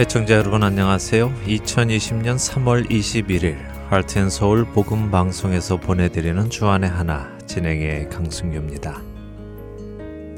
애청자 0.00 0.34
여러분 0.34 0.62
안녕하세요. 0.62 1.34
2020년 1.44 2.36
3월 2.36 2.88
21일 2.88 3.56
할텐서울 3.88 4.66
복음 4.66 5.10
방송에서 5.10 5.76
보내드리는 5.76 6.50
주안의 6.50 6.88
하나 6.88 7.36
진행의 7.48 8.08
강승규입니다. 8.08 9.02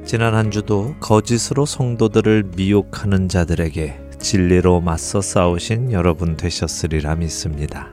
지난 0.07 0.35
한 0.35 0.51
주도 0.51 0.95
거짓으로 0.99 1.67
성도들을 1.67 2.53
미혹하는 2.57 3.29
자들에게 3.29 4.01
진리로 4.19 4.81
맞서 4.81 5.21
싸우신 5.21 5.93
여러분 5.93 6.39
되셨으리라 6.39 7.17
믿습니다. 7.17 7.93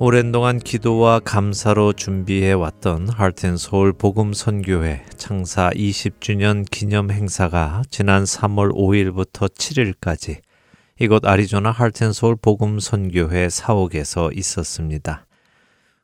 오랜 0.00 0.32
동안 0.32 0.58
기도와 0.58 1.20
감사로 1.20 1.92
준비해 1.92 2.50
왔던 2.50 3.08
하트앤서울 3.10 3.92
복음 3.92 4.32
선교회 4.32 5.04
창사 5.16 5.70
20주년 5.70 6.68
기념 6.68 7.12
행사가 7.12 7.82
지난 7.90 8.24
3월 8.24 8.74
5일부터 8.74 9.48
7일까지 9.48 10.40
이곳 10.98 11.24
아리조나 11.24 11.70
하트앤서울 11.70 12.34
복음 12.42 12.80
선교회 12.80 13.48
사옥에서 13.48 14.32
있었습니다. 14.32 15.26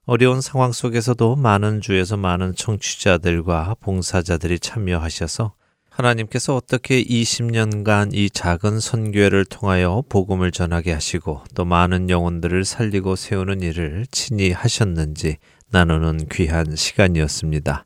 어려운 0.07 0.41
상황 0.41 0.71
속에서도 0.71 1.35
많은 1.35 1.81
주에서 1.81 2.17
많은 2.17 2.55
청취자들과 2.55 3.75
봉사자들이 3.81 4.61
참여하셔서 4.61 5.55
하나님께서 5.91 6.55
어떻게 6.55 7.03
20년간 7.03 8.11
이 8.15 8.31
작은 8.31 8.81
선교회를 8.81 9.45
통하여 9.45 10.03
복음을 10.09 10.51
전하게 10.51 10.93
하시고 10.93 11.43
또 11.55 11.65
많은 11.65 12.09
영혼들을 12.09 12.65
살리고 12.65 13.17
세우는 13.17 13.61
일을 13.61 14.07
친히 14.11 14.53
하셨는지 14.53 15.37
나누는 15.71 16.29
귀한 16.31 16.75
시간이었습니다. 16.75 17.85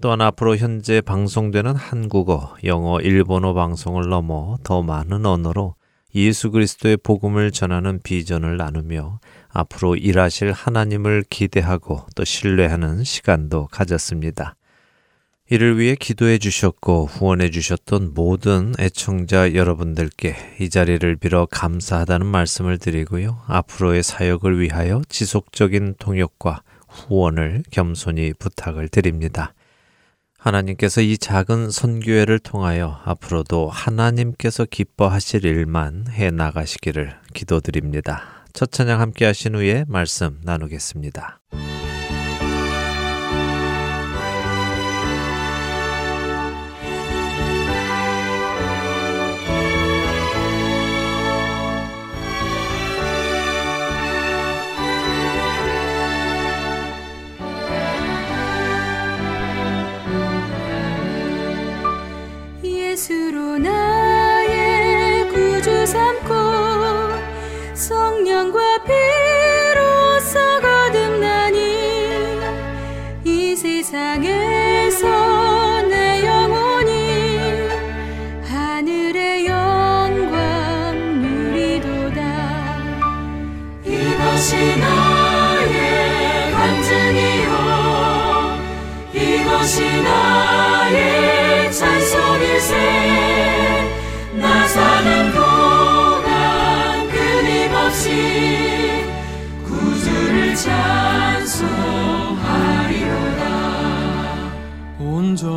또한 0.00 0.20
앞으로 0.20 0.56
현재 0.56 1.00
방송되는 1.00 1.76
한국어, 1.76 2.56
영어, 2.64 3.00
일본어 3.00 3.54
방송을 3.54 4.08
넘어 4.08 4.56
더 4.64 4.82
많은 4.82 5.24
언어로 5.24 5.76
예수 6.14 6.50
그리스도의 6.50 6.96
복음을 6.98 7.50
전하는 7.50 8.00
비전을 8.02 8.56
나누며 8.56 9.20
앞으로 9.48 9.96
일하실 9.96 10.52
하나님을 10.52 11.24
기대하고 11.28 12.06
또 12.14 12.24
신뢰하는 12.24 13.04
시간도 13.04 13.68
가졌습니다. 13.70 14.56
이를 15.50 15.78
위해 15.78 15.94
기도해 15.94 16.38
주셨고 16.38 17.06
후원해 17.06 17.50
주셨던 17.50 18.14
모든 18.14 18.72
애청자 18.78 19.52
여러분들께 19.52 20.56
이 20.60 20.70
자리를 20.70 21.16
빌어 21.16 21.46
감사하다는 21.50 22.26
말씀을 22.26 22.78
드리고요. 22.78 23.42
앞으로의 23.46 24.02
사역을 24.02 24.58
위하여 24.60 25.02
지속적인 25.08 25.96
통역과 25.98 26.62
후원을 26.88 27.62
겸손히 27.70 28.32
부탁을 28.32 28.88
드립니다. 28.88 29.52
하나님께서 30.38 31.00
이 31.00 31.18
작은 31.18 31.70
선교회를 31.70 32.38
통하여 32.38 33.00
앞으로도 33.04 33.68
하나님께서 33.68 34.64
기뻐하실 34.64 35.44
일만 35.44 36.06
해 36.10 36.30
나가시기를 36.30 37.16
기도드립니다. 37.34 38.44
첫 38.52 38.70
찬양 38.70 39.00
함께 39.00 39.24
하신 39.24 39.56
후에 39.56 39.84
말씀 39.88 40.40
나누겠습니다. 40.42 41.40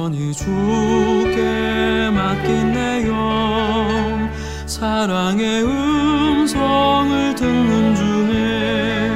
온전히 0.08 0.32
주께 0.34 2.10
맡긴 2.14 2.72
내영 2.72 4.32
사랑의 4.66 5.64
음성을 5.64 7.36
듣는 7.36 7.96
중에 7.96 9.12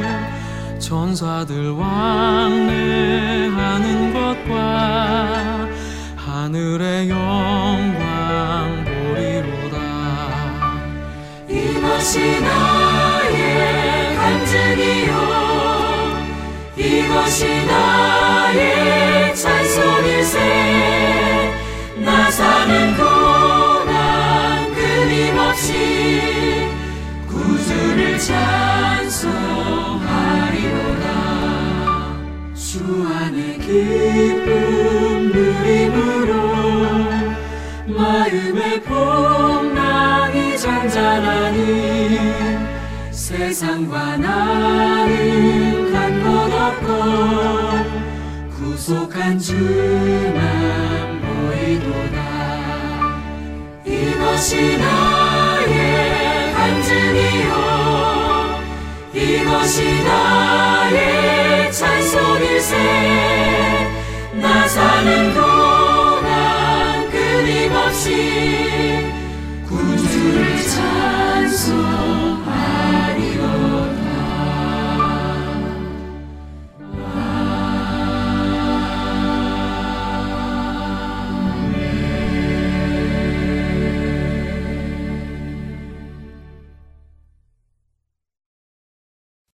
전사들 0.80 1.72
왕래하는 1.72 2.94
것과 4.14 5.70
하늘의 6.18 7.10
영광 7.10 8.84
보리로다. 8.84 9.78
이것이 11.48 12.20
나의 12.42 14.16
간증이요. 14.18 15.12
이것이 16.76 17.66
나의 17.66 19.36
찬송일세 19.36 20.81
찬송하리로다. 28.32 31.06
주 32.56 32.80
안에 33.06 33.58
기쁨 33.58 35.32
누림으로 35.34 36.32
마음의 37.88 38.82
풍랑이 38.84 40.58
잔잔하니 40.58 42.20
세상과 43.12 44.16
나는 44.18 45.92
간곳 45.92 46.54
없고 46.54 46.88
구속한 48.56 49.38
주만 49.40 51.20
보이도다. 51.22 52.18
이것이 53.86 54.78
나의 54.78 56.54
간증이요 56.54 57.81
이것이 59.14 60.04
나의 60.04 61.72
찬송일세. 61.72 62.78
나 64.42 64.68
사는 64.68 65.34
동안 65.34 67.10
끊임없이 67.12 69.06
구주를 69.68 70.58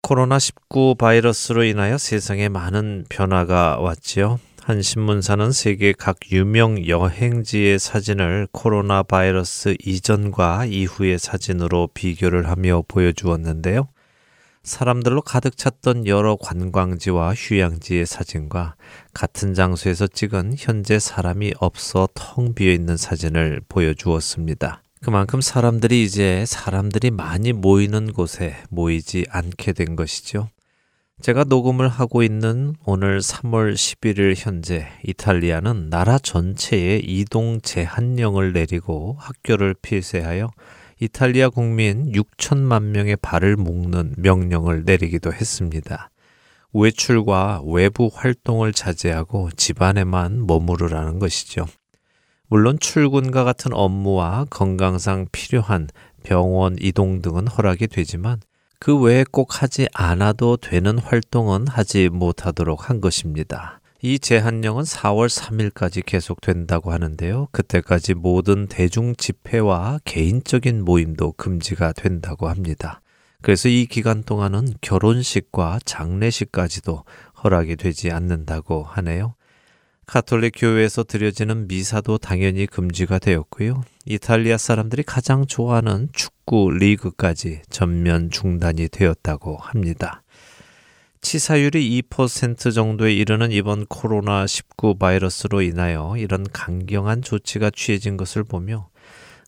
코로나19 0.08 0.98
바이러스로 0.98 1.66
인하여 1.66 1.98
세상에 1.98 2.48
많은 2.48 3.04
변화가 3.10 3.80
왔지요. 3.80 4.40
한 4.64 4.82
신문사는 4.82 5.52
세계 5.52 5.92
각 5.92 6.18
유명 6.32 6.88
여행지의 6.88 7.78
사진을 7.78 8.48
코로나 8.54 9.04
바이러스 9.04 9.76
이전과 9.84 10.66
이후의 10.66 11.20
사진으로 11.20 11.90
비교를 11.94 12.48
하며 12.48 12.84
보여주었는데요. 12.88 13.90
사람들로 14.64 15.22
가득 15.22 15.58
찼던 15.58 16.08
여러 16.08 16.38
관광지와 16.38 17.34
휴양지의 17.34 18.06
사진과 18.06 18.76
같은 19.14 19.54
장소에서 19.54 20.08
찍은 20.08 20.56
현재 20.58 21.00
사람이 21.00 21.54
없어 21.60 22.08
텅 22.14 22.54
비어 22.54 22.72
있는 22.72 22.96
사진을 22.96 23.62
보여주었습니다. 23.68 24.84
그만큼 25.02 25.42
사람들이 25.42 26.04
이제 26.04 26.46
사람들이 26.46 27.12
많이 27.12 27.54
모이는 27.54 28.14
곳에 28.14 28.56
모이지 28.70 29.26
않게 29.30 29.74
된 29.74 29.96
것이죠. 29.96 30.50
제가 31.22 31.44
녹음을 31.46 31.88
하고 31.88 32.22
있는 32.22 32.76
오늘 32.86 33.20
3월 33.20 33.74
11일 33.74 34.36
현재 34.38 34.88
이탈리아는 35.04 35.90
나라 35.90 36.20
전체에 36.20 37.02
이동 37.04 37.60
제한령을 37.62 38.54
내리고 38.54 39.16
학교를 39.20 39.76
폐쇄하여 39.82 40.52
이탈리아 41.00 41.50
국민 41.50 42.12
6천만 42.12 42.84
명의 42.86 43.16
발을 43.16 43.56
묶는 43.56 44.16
명령을 44.18 44.84
내리기도 44.84 45.34
했습니다. 45.34 46.10
외출과 46.74 47.62
외부 47.66 48.10
활동을 48.14 48.74
자제하고 48.74 49.50
집 49.56 49.82
안에만 49.82 50.46
머무르라는 50.46 51.20
것이죠. 51.20 51.68
물론 52.50 52.80
출근과 52.80 53.44
같은 53.44 53.74
업무와 53.74 54.46
건강상 54.50 55.28
필요한 55.32 55.88
병원 56.24 56.76
이동 56.80 57.22
등은 57.22 57.48
허락이 57.48 57.88
되지만 57.88 58.40
그 58.80 58.98
외에 58.98 59.26
꼭 59.30 59.62
하지 59.62 59.88
않아도 59.94 60.56
되는 60.58 60.98
활동은 60.98 61.68
하지 61.68 62.10
못하도록 62.10 62.90
한 62.90 63.02
것입니다. 63.02 63.82
이 64.02 64.20
제한령은 64.20 64.84
4월 64.84 65.28
3일까지 65.28 66.06
계속된다고 66.06 66.92
하는데요. 66.92 67.48
그때까지 67.52 68.14
모든 68.14 68.68
대중 68.68 69.16
집회와 69.16 70.00
개인적인 70.06 70.86
모임도 70.86 71.34
금지가 71.34 71.94
된다고 71.94 72.48
합니다. 72.48 73.02
그래서 73.42 73.70
이 73.70 73.88
기간 73.88 74.24
동안은 74.24 74.76
결혼식과 74.82 75.80
장례식까지도 75.84 77.04
허락이 77.44 77.76
되지 77.76 78.12
않는다고 78.12 78.84
하네요. 78.84 79.37
카톨릭 80.08 80.54
교회에서 80.56 81.04
드려지는 81.04 81.68
미사도 81.68 82.18
당연히 82.18 82.66
금지가 82.66 83.20
되었고요. 83.20 83.84
이탈리아 84.06 84.58
사람들이 84.58 85.04
가장 85.04 85.46
좋아하는 85.46 86.08
축구 86.14 86.72
리그까지 86.72 87.64
전면 87.70 88.30
중단이 88.30 88.88
되었다고 88.88 89.58
합니다. 89.58 90.24
치사율이 91.20 92.04
2% 92.10 92.74
정도에 92.74 93.14
이르는 93.14 93.52
이번 93.52 93.86
코로나19 93.86 94.98
바이러스로 94.98 95.62
인하여 95.62 96.16
이런 96.18 96.46
강경한 96.54 97.22
조치가 97.22 97.70
취해진 97.72 98.16
것을 98.16 98.46
보며 98.46 98.88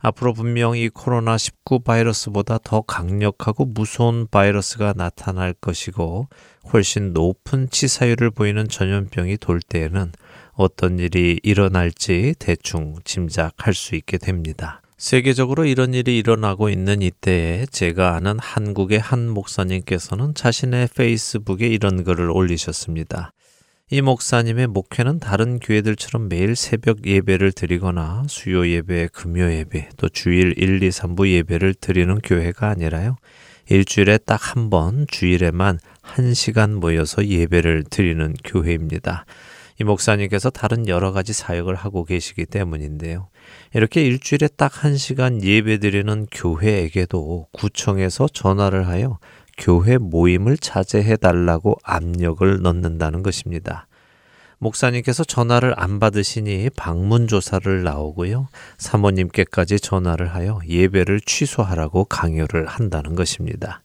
앞으로 0.02 0.34
분명히 0.34 0.90
코로나19 0.90 1.86
바이러스보다 1.86 2.58
더 2.64 2.82
강력하고 2.82 3.64
무서운 3.66 4.28
바이러스가 4.30 4.94
나타날 4.98 5.54
것이고 5.54 6.28
훨씬 6.74 7.14
높은 7.14 7.70
치사율을 7.70 8.32
보이는 8.32 8.68
전염병이 8.68 9.38
돌 9.38 9.62
때에는 9.62 10.12
어떤 10.60 11.00
일이 11.00 11.40
일어날지 11.42 12.36
대충 12.38 12.96
짐작할 13.06 13.74
수 13.74 13.96
있게 13.96 14.18
됩니다. 14.18 14.82
세계적으로 14.98 15.64
이런 15.64 15.94
일이 15.94 16.18
일어나고 16.18 16.70
있는 16.70 17.02
이때에 17.02 17.66
제가 17.72 18.16
아는 18.16 18.38
한국의 18.40 19.00
한 19.00 19.30
목사님께서는 19.30 20.34
자신의 20.36 20.90
페이스북에 20.94 21.66
이런 21.66 22.04
글을 22.04 22.30
올리셨습니다. 22.30 23.32
이 23.90 24.02
목사님의 24.02 24.68
목회는 24.68 25.20
다른 25.20 25.60
교회들처럼 25.60 26.28
매일 26.28 26.58
새벽 26.58 27.08
예배를 27.08 27.54
드리거나 27.54 28.26
수요 28.28 28.68
예배, 28.68 29.08
금요 29.14 29.54
예배, 29.54 29.92
또 29.96 30.10
주일 30.10 30.54
1, 30.58 30.84
2, 30.84 30.90
3부 30.90 31.30
예배를 31.30 31.74
드리는 31.76 32.20
교회가 32.20 32.68
아니라요. 32.68 33.16
일주일에 33.70 34.18
딱 34.18 34.58
한 34.58 34.70
번 34.70 35.06
주일에만 35.08 35.80
한 36.02 36.34
시간 36.34 36.76
모여서 36.76 37.26
예배를 37.26 37.86
드리는 37.90 38.34
교회입니다. 38.44 39.26
이 39.80 39.84
목사님께서 39.84 40.50
다른 40.50 40.88
여러 40.88 41.12
가지 41.12 41.31
사역을 41.31 41.76
하고 41.76 42.04
계시기 42.04 42.46
때문인데요. 42.46 43.30
이렇게 43.74 44.04
일주일에 44.04 44.48
딱 44.58 44.84
한 44.84 44.96
시간 44.98 45.44
예배 45.44 45.80
드리는 45.80 46.26
교회에게도 46.31 47.48
구청에서 47.52 48.28
전화를 48.31 48.88
하여 48.88 49.20
교회 49.58 49.98
모임을 49.98 50.58
자제해 50.58 51.18
달라고 51.18 51.78
압력을 51.84 52.62
넣는다는 52.62 53.24
것입니다. 53.24 53.88
목사님께서 54.60 55.24
전화를 55.24 55.74
안 55.78 56.00
받으시니 56.00 56.70
방문 56.78 57.28
조사를 57.28 57.84
나오고요. 57.84 58.48
사모님께까지 58.78 59.80
전화를 59.80 60.34
하여 60.34 60.60
예배를 60.68 61.22
취소하라고 61.22 62.06
강요를 62.06 62.68
한다는 62.68 63.16
것입니다. 63.16 63.84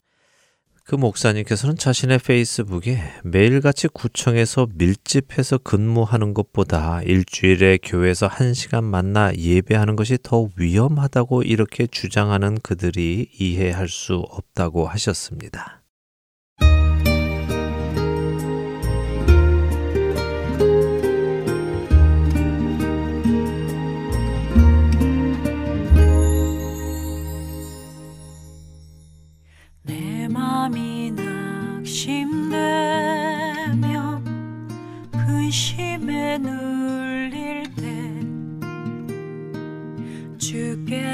그 0.86 0.96
목사님께서는 0.96 1.76
자신의 1.76 2.18
페이스북에 2.18 3.00
매일같이 3.24 3.88
구청에서 3.88 4.68
밀집해서 4.74 5.56
근무하는 5.58 6.34
것보다 6.34 7.00
일주일에 7.02 7.78
교회에서 7.82 8.26
한 8.26 8.52
시간 8.52 8.84
만나 8.84 9.34
예배하는 9.34 9.96
것이 9.96 10.18
더 10.22 10.50
위험하다고 10.56 11.44
이렇게 11.44 11.86
주장하는 11.86 12.58
그들이 12.62 13.30
이해할 13.32 13.88
수 13.88 14.16
없다고 14.16 14.86
하셨습니다. 14.86 15.83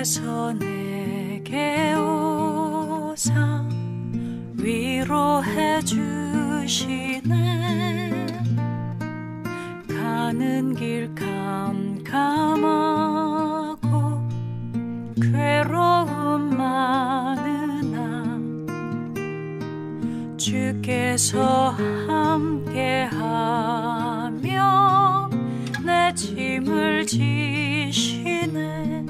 주께서 0.00 0.52
내게 0.54 1.94
오사 1.94 3.64
위로해 4.54 5.80
주시네. 5.82 7.30
가는 9.88 10.74
길 10.74 11.14
캄캄하고 11.14 12.18
괴로움 15.20 16.56
많으나 16.56 17.49
주께서 20.40 21.76
함께하며 22.08 23.20
내 25.84 26.14
짐을 26.14 27.06
지시네. 27.06 29.04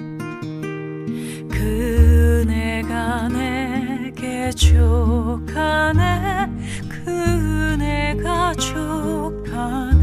그네가 1.48 3.28
내게 3.28 4.50
족하네. 4.50 6.49
그네가 6.88 8.52
족하네. 8.54 10.00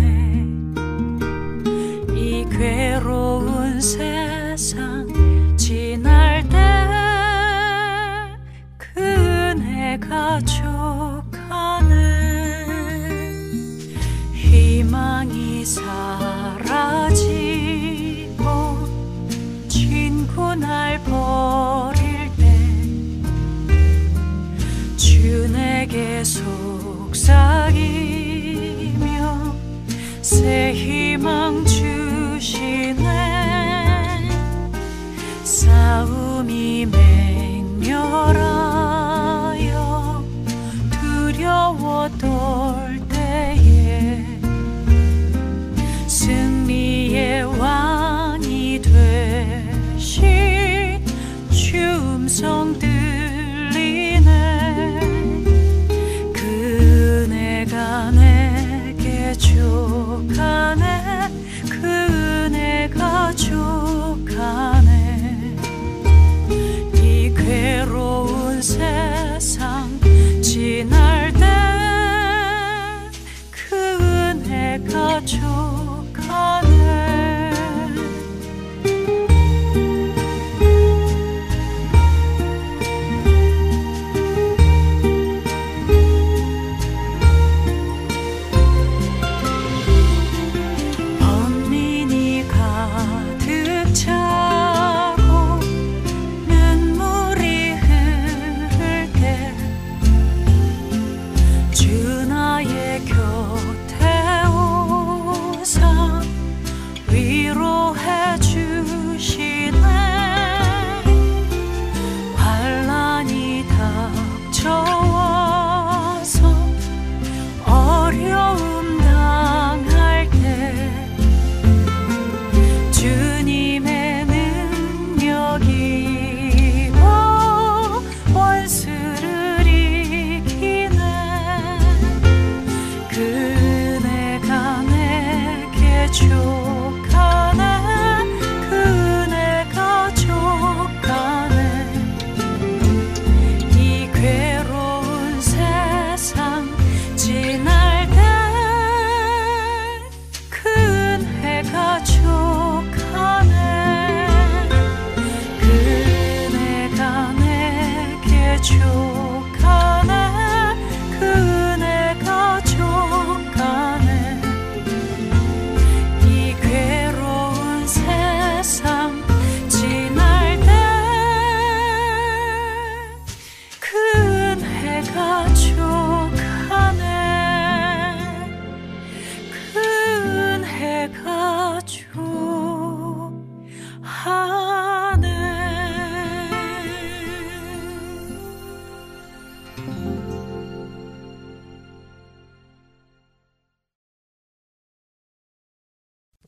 이 2.15 2.45
괴로운 2.49 3.81
세상 3.81 5.05
지날 5.57 6.47
때 6.47 6.57
그네가 8.77 10.39
족 10.45 10.96
희망 14.97 15.46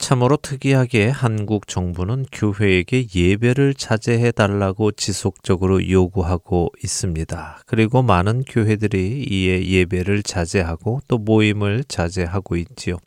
참으로 0.10 0.38
특이하게 0.38 1.10
한국 1.10 1.68
정부는 1.68 2.26
교회에게 2.32 3.06
예배를 3.14 3.76
자제해 3.76 4.32
달라고 4.32 4.92
지속적으로 4.92 5.88
요구하고 5.88 6.72
있습니다. 6.84 7.62
그리고 7.68 8.02
많은 8.02 8.42
교회들이 8.42 9.28
이에 9.30 9.64
예배를 9.64 10.24
자제하고 10.24 11.02
또 11.08 11.20
모임을 11.20 11.84
자제하고 11.84 12.56
있지요. 12.56 12.98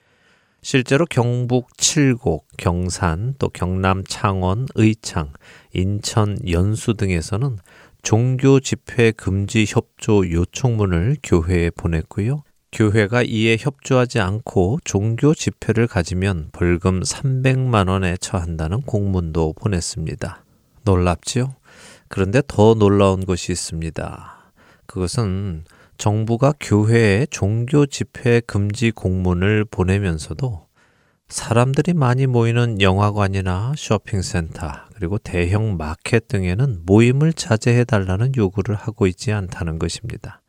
실제로 0.62 1.04
경북 1.04 1.76
칠곡, 1.76 2.46
경산, 2.56 3.34
또 3.40 3.48
경남 3.48 4.04
창원, 4.04 4.68
의창, 4.76 5.32
인천, 5.72 6.38
연수 6.48 6.94
등에서는 6.94 7.58
종교 8.04 8.60
집회 8.60 9.10
금지 9.10 9.64
협조 9.66 10.30
요청문을 10.30 11.16
교회에 11.24 11.70
보냈고요. 11.70 12.44
교회가 12.72 13.22
이에 13.22 13.58
협조하지 13.60 14.18
않고 14.20 14.78
종교 14.84 15.34
집회를 15.34 15.86
가지면 15.86 16.48
벌금 16.52 17.02
300만 17.02 17.90
원에 17.90 18.16
처한다는 18.16 18.80
공문도 18.82 19.52
보냈습니다. 19.54 20.44
놀랍지요? 20.84 21.54
그런데 22.08 22.42
더 22.46 22.74
놀라운 22.74 23.26
것이 23.26 23.52
있습니다. 23.52 24.52
그것은 24.86 25.64
정부가 25.98 26.54
교회에 26.60 27.26
종교 27.30 27.86
집회 27.86 28.40
금지 28.40 28.90
공문을 28.90 29.66
보내면서도 29.66 30.66
사람들이 31.28 31.94
많이 31.94 32.26
모이는 32.26 32.82
영화관이나 32.82 33.72
쇼핑센터 33.76 34.70
그리고 34.94 35.18
대형 35.18 35.76
마켓 35.76 36.28
등에는 36.28 36.82
모임을 36.84 37.32
자제해 37.32 37.84
달라는 37.84 38.32
요구를 38.36 38.74
하고 38.74 39.06
있지 39.06 39.32
않다는 39.32 39.78
것입니다. 39.78 40.41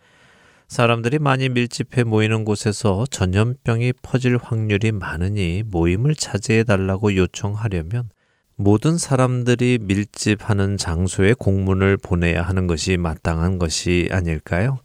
사람들이 0.74 1.20
많이 1.20 1.50
밀집해 1.50 2.04
모이는 2.04 2.46
곳에서 2.46 3.06
전염병이 3.12 3.94
퍼질 4.02 4.38
확률이 4.42 4.92
많으니 4.92 5.62
모임을 5.64 6.16
자제해 6.16 6.64
달라고 6.64 7.16
요청하려면 7.16 8.10
모든 8.56 8.98
사람들이 8.98 9.78
밀집하는 9.84 10.78
장소에 10.78 11.34
공문을 11.34 11.98
보내야 11.98 12.42
하는 12.42 12.66
것이 12.66 12.98
마땅한 12.98 13.60
것이 13.60 14.10
아닐까요? 14.12 14.80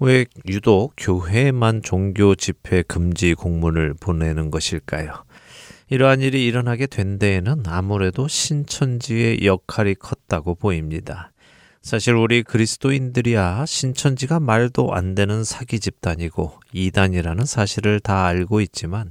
왜 0.00 0.26
유독 0.48 0.94
교회에만 0.96 1.82
종교 1.82 2.34
집회 2.34 2.82
금지 2.82 3.34
공문을 3.34 3.94
보내는 3.94 4.50
것일까요? 4.50 5.22
이러한 5.88 6.20
일이 6.20 6.46
일어나게 6.46 6.88
된 6.88 7.20
데에는 7.20 7.62
아무래도 7.68 8.26
신천지의 8.26 9.44
역할이 9.44 9.94
컸다고 9.94 10.56
보입니다. 10.56 11.30
사실 11.88 12.12
우리 12.12 12.42
그리스도인들이야 12.42 13.64
신천지가 13.64 14.40
말도 14.40 14.92
안 14.92 15.14
되는 15.14 15.42
사기 15.42 15.80
집단이고 15.80 16.52
이단이라는 16.74 17.46
사실을 17.46 17.98
다 17.98 18.26
알고 18.26 18.60
있지만 18.60 19.10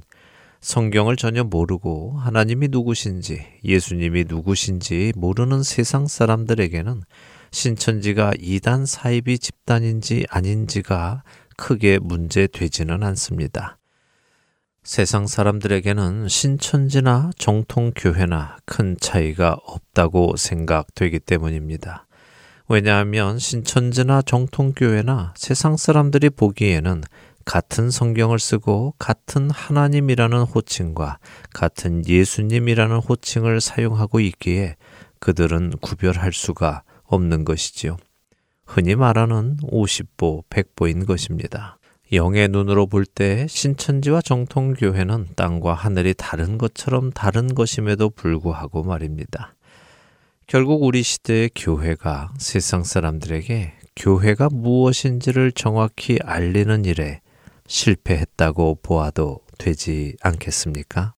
성경을 0.60 1.16
전혀 1.16 1.42
모르고 1.42 2.20
하나님이 2.20 2.68
누구신지 2.70 3.44
예수님이 3.64 4.26
누구신지 4.28 5.12
모르는 5.16 5.64
세상 5.64 6.06
사람들에게는 6.06 7.02
신천지가 7.50 8.34
이단 8.38 8.86
사이비 8.86 9.40
집단인지 9.40 10.26
아닌지가 10.30 11.24
크게 11.56 11.98
문제되지는 11.98 13.02
않습니다. 13.02 13.76
세상 14.84 15.26
사람들에게는 15.26 16.28
신천지나 16.28 17.32
정통교회나 17.38 18.58
큰 18.64 18.96
차이가 19.00 19.56
없다고 19.64 20.36
생각되기 20.36 21.18
때문입니다. 21.18 22.07
왜냐하면 22.68 23.38
신천지나 23.38 24.22
정통교회나 24.22 25.32
세상 25.36 25.76
사람들이 25.78 26.28
보기에는 26.30 27.02
같은 27.46 27.90
성경을 27.90 28.38
쓰고 28.38 28.94
같은 28.98 29.48
하나님이라는 29.50 30.42
호칭과 30.42 31.18
같은 31.54 32.06
예수님이라는 32.06 32.96
호칭을 32.98 33.62
사용하고 33.62 34.20
있기에 34.20 34.76
그들은 35.18 35.72
구별할 35.80 36.34
수가 36.34 36.82
없는 37.04 37.46
것이지요. 37.46 37.96
흔히 38.66 38.94
말하는 38.94 39.56
50보, 39.62 40.44
100보인 40.50 41.06
것입니다. 41.06 41.78
영의 42.12 42.48
눈으로 42.48 42.86
볼 42.86 43.06
때 43.06 43.46
신천지와 43.48 44.20
정통교회는 44.20 45.28
땅과 45.36 45.72
하늘이 45.72 46.12
다른 46.14 46.58
것처럼 46.58 47.12
다른 47.12 47.54
것임에도 47.54 48.10
불구하고 48.10 48.82
말입니다. 48.82 49.54
결국 50.48 50.82
우리 50.82 51.02
시대의 51.02 51.50
교회가 51.54 52.32
세상 52.38 52.82
사람들에게 52.82 53.74
교회가 53.96 54.48
무엇인지를 54.50 55.52
정확히 55.52 56.18
알리는 56.24 56.86
일에 56.86 57.20
실패했다고 57.66 58.78
보아도 58.82 59.40
되지 59.58 60.16
않겠습니까? 60.22 61.12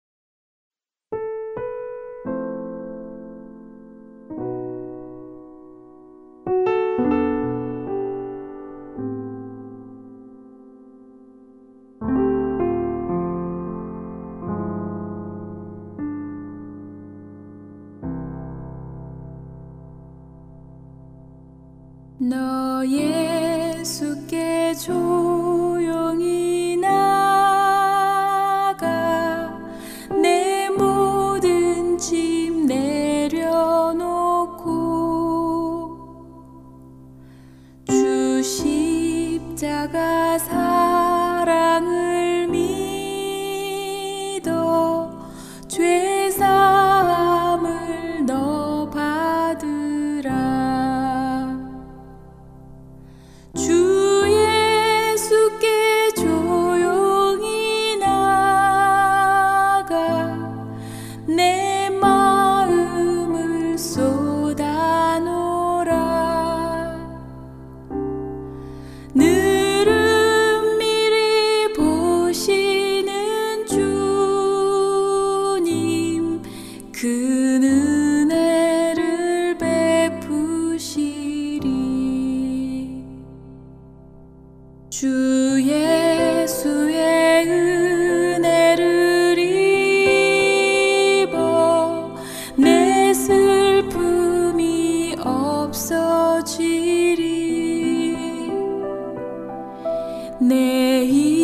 내 100.60 101.39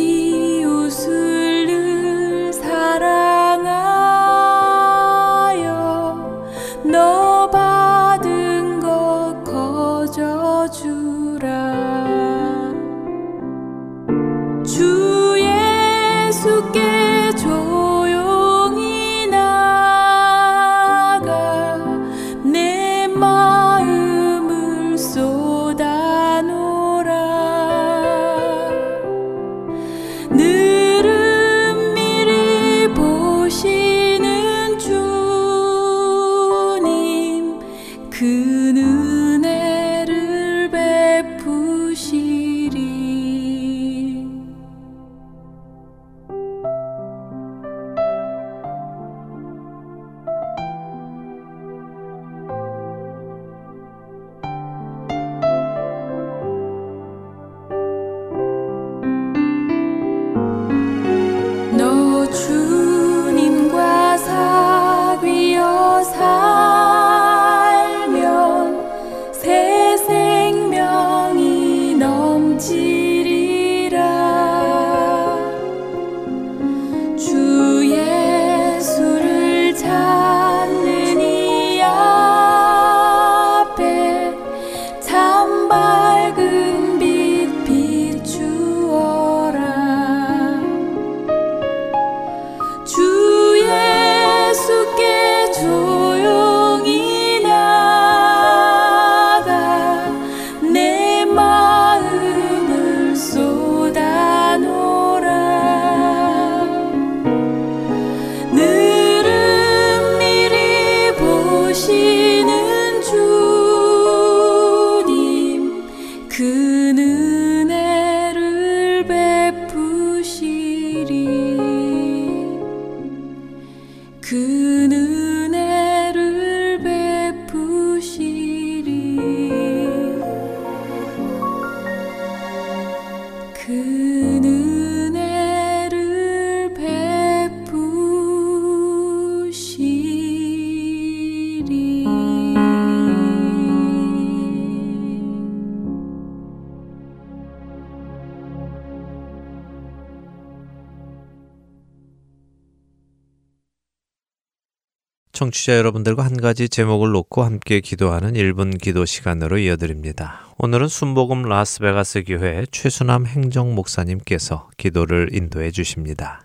청취자 155.37 155.77
여러분들과 155.77 156.25
한 156.25 156.35
가지 156.35 156.67
제목을 156.67 157.11
놓고 157.11 157.43
함께 157.43 157.79
기도하는 157.79 158.33
1분 158.33 158.81
기도 158.81 159.05
시간으로 159.05 159.59
이어드립니다. 159.59 160.47
오늘은 160.57 160.87
순복음 160.87 161.43
라스베가스 161.43 162.23
교회 162.25 162.65
최순남 162.71 163.27
행정 163.27 163.75
목사님께서 163.75 164.67
기도를 164.77 165.29
인도해 165.33 165.69
주십니다. 165.69 166.41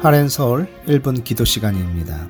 하렌 0.00 0.28
서울 0.28 0.68
1분 0.86 1.24
기도 1.24 1.44
시간입니다. 1.44 2.28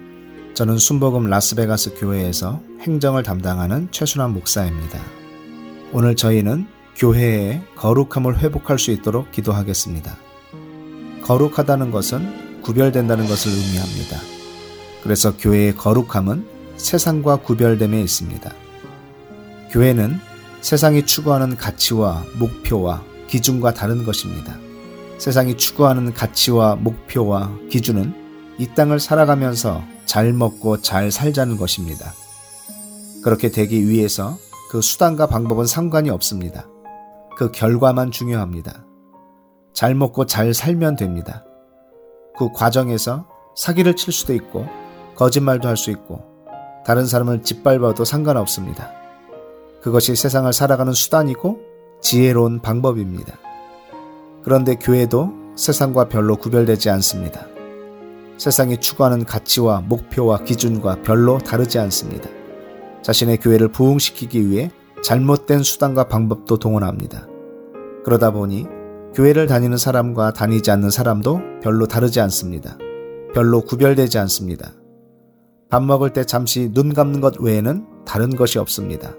저는 0.54 0.78
순복음 0.78 1.24
라스베가스 1.24 1.96
교회에서 1.96 2.62
행정을 2.80 3.24
담당하는 3.24 3.88
최순환 3.90 4.32
목사입니다. 4.32 4.98
오늘 5.92 6.16
저희는 6.16 6.66
교회의 6.96 7.62
거룩함을 7.76 8.38
회복할 8.38 8.78
수 8.78 8.90
있도록 8.90 9.30
기도하겠습니다. 9.32 10.16
거룩하다는 11.22 11.90
것은 11.90 12.62
구별된다는 12.62 13.26
것을 13.26 13.52
의미합니다. 13.52 14.18
그래서 15.02 15.36
교회의 15.36 15.76
거룩함은 15.76 16.46
세상과 16.76 17.36
구별됨에 17.36 18.00
있습니다. 18.00 18.52
교회는 19.70 20.20
세상이 20.60 21.06
추구하는 21.06 21.56
가치와 21.56 22.24
목표와 22.38 23.02
기준과 23.26 23.74
다른 23.74 24.04
것입니다. 24.04 24.58
세상이 25.18 25.56
추구하는 25.56 26.12
가치와 26.12 26.76
목표와 26.76 27.56
기준은 27.70 28.14
이 28.58 28.68
땅을 28.74 29.00
살아가면서 29.00 29.82
잘 30.04 30.32
먹고 30.32 30.82
잘 30.82 31.10
살자는 31.10 31.56
것입니다. 31.56 32.12
그렇게 33.24 33.50
되기 33.50 33.88
위해서 33.88 34.36
그 34.70 34.80
수단과 34.80 35.26
방법은 35.26 35.66
상관이 35.66 36.10
없습니다. 36.10 36.66
그 37.36 37.50
결과만 37.50 38.10
중요합니다. 38.10 38.84
잘 39.72 39.94
먹고 39.94 40.26
잘 40.26 40.54
살면 40.54 40.96
됩니다. 40.96 41.44
그 42.36 42.50
과정에서 42.52 43.26
사기를 43.54 43.96
칠 43.96 44.12
수도 44.12 44.34
있고, 44.34 44.66
거짓말도 45.14 45.68
할 45.68 45.76
수 45.76 45.90
있고, 45.90 46.24
다른 46.84 47.06
사람을 47.06 47.42
짓밟아도 47.42 48.04
상관없습니다. 48.04 48.90
그것이 49.82 50.14
세상을 50.16 50.52
살아가는 50.52 50.92
수단이고 50.92 51.60
지혜로운 52.00 52.60
방법입니다. 52.60 53.38
그런데 54.42 54.74
교회도 54.74 55.32
세상과 55.56 56.08
별로 56.08 56.36
구별되지 56.36 56.90
않습니다. 56.90 57.46
세상이 58.38 58.78
추구하는 58.78 59.24
가치와 59.24 59.82
목표와 59.82 60.42
기준과 60.44 61.02
별로 61.02 61.38
다르지 61.38 61.78
않습니다. 61.78 62.28
자신의 63.02 63.38
교회를 63.38 63.68
부흥시키기 63.68 64.50
위해 64.50 64.70
잘못된 65.02 65.62
수단과 65.62 66.04
방법도 66.04 66.58
동원합니다. 66.58 67.26
그러다 68.04 68.30
보니 68.30 68.66
교회를 69.14 69.46
다니는 69.46 69.76
사람과 69.76 70.32
다니지 70.32 70.70
않는 70.70 70.90
사람도 70.90 71.40
별로 71.62 71.86
다르지 71.86 72.20
않습니다. 72.20 72.78
별로 73.34 73.62
구별되지 73.62 74.18
않습니다. 74.18 74.72
밥 75.68 75.82
먹을 75.82 76.10
때 76.12 76.24
잠시 76.24 76.70
눈 76.72 76.94
감는 76.94 77.20
것 77.20 77.40
외에는 77.40 77.86
다른 78.04 78.30
것이 78.30 78.58
없습니다. 78.58 79.14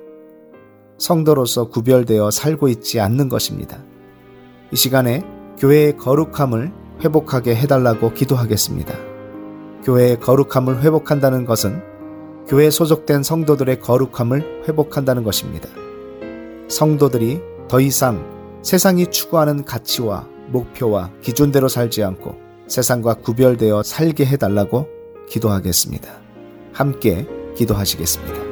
성도로서 0.97 1.69
구별되어 1.69 2.31
살고 2.31 2.67
있지 2.69 2.99
않는 2.99 3.27
것입니다. 3.27 3.83
이 4.71 4.75
시간에 4.75 5.23
교회의 5.57 5.97
거룩함을 5.97 6.71
회복하게 7.03 7.55
해달라고 7.55 8.13
기도하겠습니다. 8.13 8.93
교회의 9.83 10.19
거룩함을 10.19 10.81
회복한다는 10.81 11.45
것은 11.45 11.92
교회 12.47 12.69
소속된 12.69 13.23
성도들의 13.23 13.79
거룩함을 13.79 14.63
회복한다는 14.67 15.23
것입니다. 15.23 15.69
성도들이 16.67 17.41
더 17.67 17.79
이상 17.79 18.23
세상이 18.61 19.07
추구하는 19.07 19.65
가치와 19.65 20.27
목표와 20.47 21.11
기준대로 21.21 21.67
살지 21.67 22.03
않고 22.03 22.35
세상과 22.67 23.15
구별되어 23.15 23.83
살게 23.83 24.25
해달라고 24.25 24.87
기도하겠습니다. 25.29 26.09
함께 26.73 27.27
기도하시겠습니다. 27.55 28.42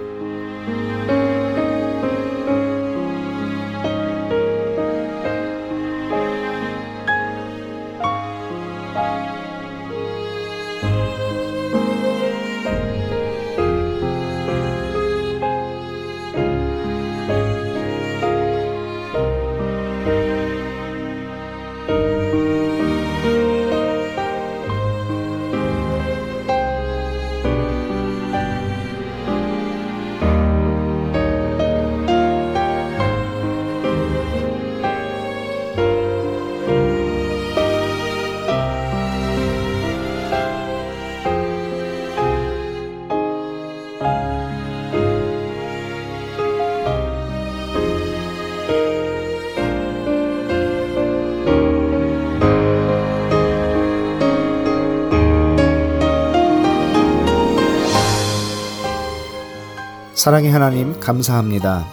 사랑의 60.21 60.51
하나님 60.51 60.99
감사합니다. 60.99 61.84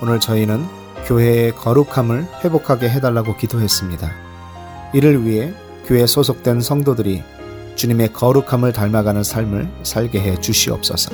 오늘 0.00 0.18
저희는 0.18 0.66
교회의 1.04 1.54
거룩함을 1.56 2.26
회복하게 2.42 2.88
해달라고 2.88 3.36
기도했습니다. 3.36 4.10
이를 4.94 5.26
위해 5.26 5.52
교회 5.84 6.06
소속된 6.06 6.62
성도들이 6.62 7.22
주님의 7.74 8.14
거룩함을 8.14 8.72
닮아가는 8.72 9.22
삶을 9.22 9.68
살게 9.82 10.22
해 10.22 10.40
주시옵소서. 10.40 11.10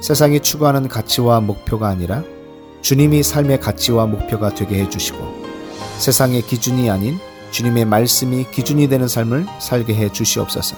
세상이 0.00 0.40
추구하는 0.40 0.88
가치와 0.88 1.42
목표가 1.42 1.88
아니라 1.88 2.22
주님이 2.80 3.22
삶의 3.22 3.60
가치와 3.60 4.06
목표가 4.06 4.54
되게 4.54 4.80
해 4.80 4.88
주시고 4.88 5.18
세상의 5.98 6.46
기준이 6.46 6.88
아닌 6.88 7.18
주님의 7.50 7.84
말씀이 7.84 8.46
기준이 8.50 8.88
되는 8.88 9.06
삶을 9.06 9.44
살게 9.58 9.94
해 9.94 10.10
주시옵소서. 10.10 10.76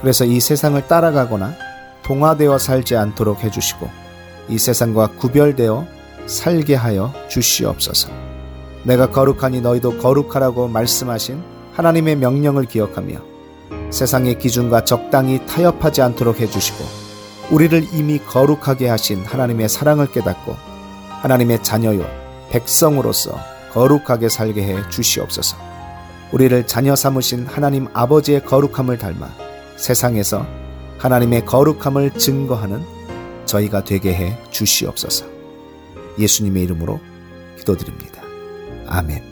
그래서 0.00 0.24
이 0.24 0.40
세상을 0.40 0.88
따라가거나 0.88 1.54
동화되어 2.02 2.56
살지 2.56 2.96
않도록 2.96 3.44
해 3.44 3.50
주시고 3.50 4.01
이 4.48 4.58
세상과 4.58 5.08
구별되어 5.18 5.86
살게 6.26 6.74
하여 6.74 7.12
주시옵소서. 7.28 8.10
내가 8.84 9.10
거룩하니 9.10 9.60
너희도 9.60 9.98
거룩하라고 9.98 10.68
말씀하신 10.68 11.42
하나님의 11.74 12.16
명령을 12.16 12.64
기억하며 12.64 13.18
세상의 13.90 14.38
기준과 14.38 14.84
적당히 14.84 15.44
타협하지 15.46 16.02
않도록 16.02 16.40
해주시고 16.40 16.84
우리를 17.50 17.88
이미 17.92 18.18
거룩하게 18.18 18.88
하신 18.88 19.24
하나님의 19.24 19.68
사랑을 19.68 20.10
깨닫고 20.10 20.56
하나님의 21.22 21.62
자녀요 21.62 22.04
백성으로서 22.50 23.38
거룩하게 23.72 24.28
살게 24.28 24.62
해 24.62 24.88
주시옵소서. 24.90 25.56
우리를 26.32 26.66
자녀 26.66 26.96
삼으신 26.96 27.46
하나님 27.46 27.88
아버지의 27.92 28.44
거룩함을 28.44 28.98
닮아 28.98 29.28
세상에서 29.76 30.46
하나님의 30.98 31.44
거룩함을 31.44 32.12
증거하는 32.12 32.82
저희가 33.52 33.84
되게 33.84 34.14
해 34.14 34.38
주시옵소서. 34.50 35.26
예수님의 36.18 36.62
이름으로 36.64 37.00
기도드립니다. 37.58 38.22
아멘. 38.86 39.31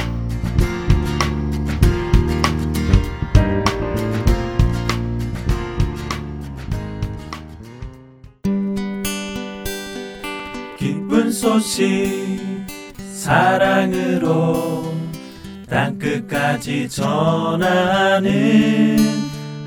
소식 11.41 12.37
사랑으로 13.11 14.93
땅끝까지 15.67 16.87
전하는 16.87 18.29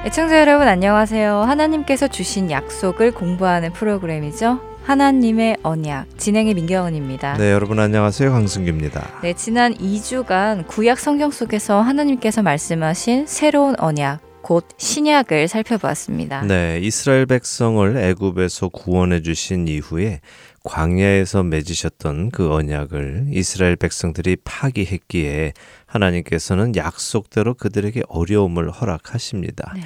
애청자 0.06 0.40
여러분 0.40 0.66
안녕하세요. 0.70 1.42
하나님께서 1.42 2.08
주신 2.08 2.50
약속을 2.50 3.12
공부하는 3.12 3.74
프로그램이죠. 3.74 4.62
하나님의 4.86 5.58
언약 5.62 6.18
진행의 6.18 6.54
민경은입니다. 6.54 7.34
네, 7.34 7.52
여러분 7.52 7.80
안녕하세요. 7.80 8.32
강승규입니다. 8.32 9.20
네, 9.22 9.34
지난 9.34 9.74
2주간 9.74 10.66
구약 10.68 11.00
성경 11.00 11.32
속에서 11.32 11.82
하나님께서 11.82 12.42
말씀하신 12.42 13.28
새로운 13.28 13.76
언약 13.78 14.22
곧 14.42 14.66
신약을 14.78 15.50
살펴보았습니다. 15.50 16.44
네, 16.44 16.80
이스라엘 16.82 17.26
백성을 17.26 17.98
애굽에서 17.98 18.70
구원해 18.70 19.22
주신 19.22 19.68
이후에 19.68 20.22
광야에서 20.64 21.44
맺으셨던 21.44 22.32
그 22.32 22.54
언약을 22.54 23.26
이스라엘 23.32 23.76
백성들이 23.76 24.38
파기했기에 24.44 25.54
하나님께서는 25.90 26.76
약속대로 26.76 27.54
그들에게 27.56 28.04
어려움을 28.08 28.72
허락하십니다. 28.72 29.74
네. 29.76 29.82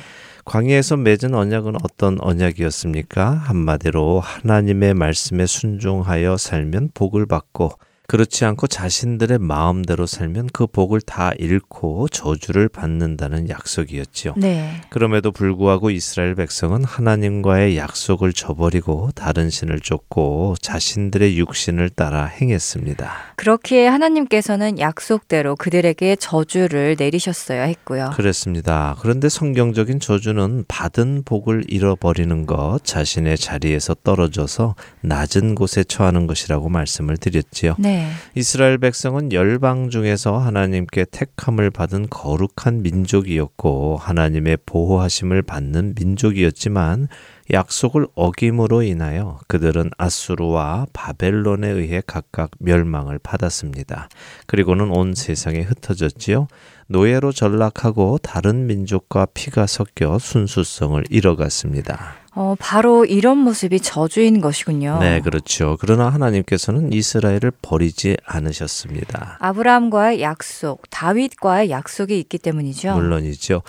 광야에서 0.46 0.98
맺은 0.98 1.34
언약은 1.34 1.76
어떤 1.84 2.20
언약이었습니까? 2.20 3.32
한마디로 3.32 4.20
하나님의 4.20 4.94
말씀에 4.94 5.46
순종하여 5.46 6.38
살면 6.38 6.92
복을 6.94 7.26
받고 7.26 7.72
그렇지 8.08 8.44
않고 8.46 8.68
자신들의 8.68 9.40
마음대로 9.40 10.06
살면 10.06 10.50
그 10.52 10.68
복을 10.68 11.02
다 11.02 11.32
잃고 11.40 12.10
저주를 12.10 12.68
받는다는 12.68 13.50
약속이었지요. 13.50 14.34
네. 14.38 14.82
그럼에도 14.90 15.32
불구하고 15.32 15.90
이스라엘 15.90 16.36
백성은 16.36 16.84
하나님과의 16.84 17.78
약속을 17.78 18.34
저버리고 18.34 19.12
다른 19.16 19.50
신을 19.50 19.80
쫓고 19.80 20.56
자신들의 20.62 21.38
육신을 21.38 21.90
따라 21.92 22.26
행했습니다. 22.26 23.12
그렇기에 23.38 23.88
하나님께서는 23.88 24.80
약속대로 24.80 25.56
그들에게 25.56 26.18
저주를 26.18 26.98
내리셨어야 27.00 27.64
했고요. 27.64 28.12
그렇습니다. 28.14 28.96
그런데 29.00 29.30
성경적인 29.30 30.00
저주는 30.00 30.66
받은 30.68 31.24
복을 31.26 31.66
잃어버리는 31.68 32.46
것, 32.46 32.80
자신의 32.84 33.38
자리에서 33.38 33.96
떨어져서 34.04 34.76
낮은 35.02 35.56
곳에 35.56 35.84
처하는 35.84 36.28
것이라고 36.28 36.70
말씀을 36.70 37.18
드렸지요. 37.18 37.76
네. 37.80 37.93
네. 37.94 38.08
이스라엘 38.34 38.80
백성은 38.80 39.32
열방 39.32 39.92
중에서 39.92 40.40
하나님께 40.40 41.06
택함을 41.12 41.70
받은 41.70 42.08
거룩한 42.10 42.82
민족이었고 42.82 43.98
하나님의 43.98 44.58
보호하심을 44.66 45.44
받는 45.44 45.94
민족이었지만 45.96 47.08
약속을 47.52 48.08
어김으로 48.16 48.82
인하여 48.82 49.40
그들은 49.48 49.92
아수르와 49.98 50.88
바벨론에 50.94 51.70
의해 51.70 52.02
각각 52.06 52.50
멸망을 52.58 53.20
받았습니다. 53.20 54.10
그리고는 54.48 54.90
온 54.90 55.14
세상에 55.14 55.62
흩어졌지요. 55.62 56.48
노예로 56.88 57.32
전락하고 57.32 58.18
다른 58.18 58.66
민족과 58.66 59.28
피가 59.34 59.68
섞여 59.68 60.18
순수성을 60.18 61.04
잃어갔습니다. 61.10 62.23
어, 62.36 62.56
바로 62.58 63.06
이런 63.06 63.38
모습이 63.38 63.80
저주인 63.80 64.42
것이군요. 64.42 64.98
네, 65.00 65.22
그렇죠. 65.22 65.78
그러나 65.80 66.10
하나님께서는 66.10 66.92
이스라엘을 66.92 67.52
버리지 67.62 68.18
않으셨습니다. 68.26 69.38
아브라함과의 69.40 70.22
약속, 70.22 70.90
다윗과의 70.90 71.70
약속이 71.70 72.20
있기 72.20 72.40
때문이죠. 72.40 72.96
물론이죠. 72.96 73.62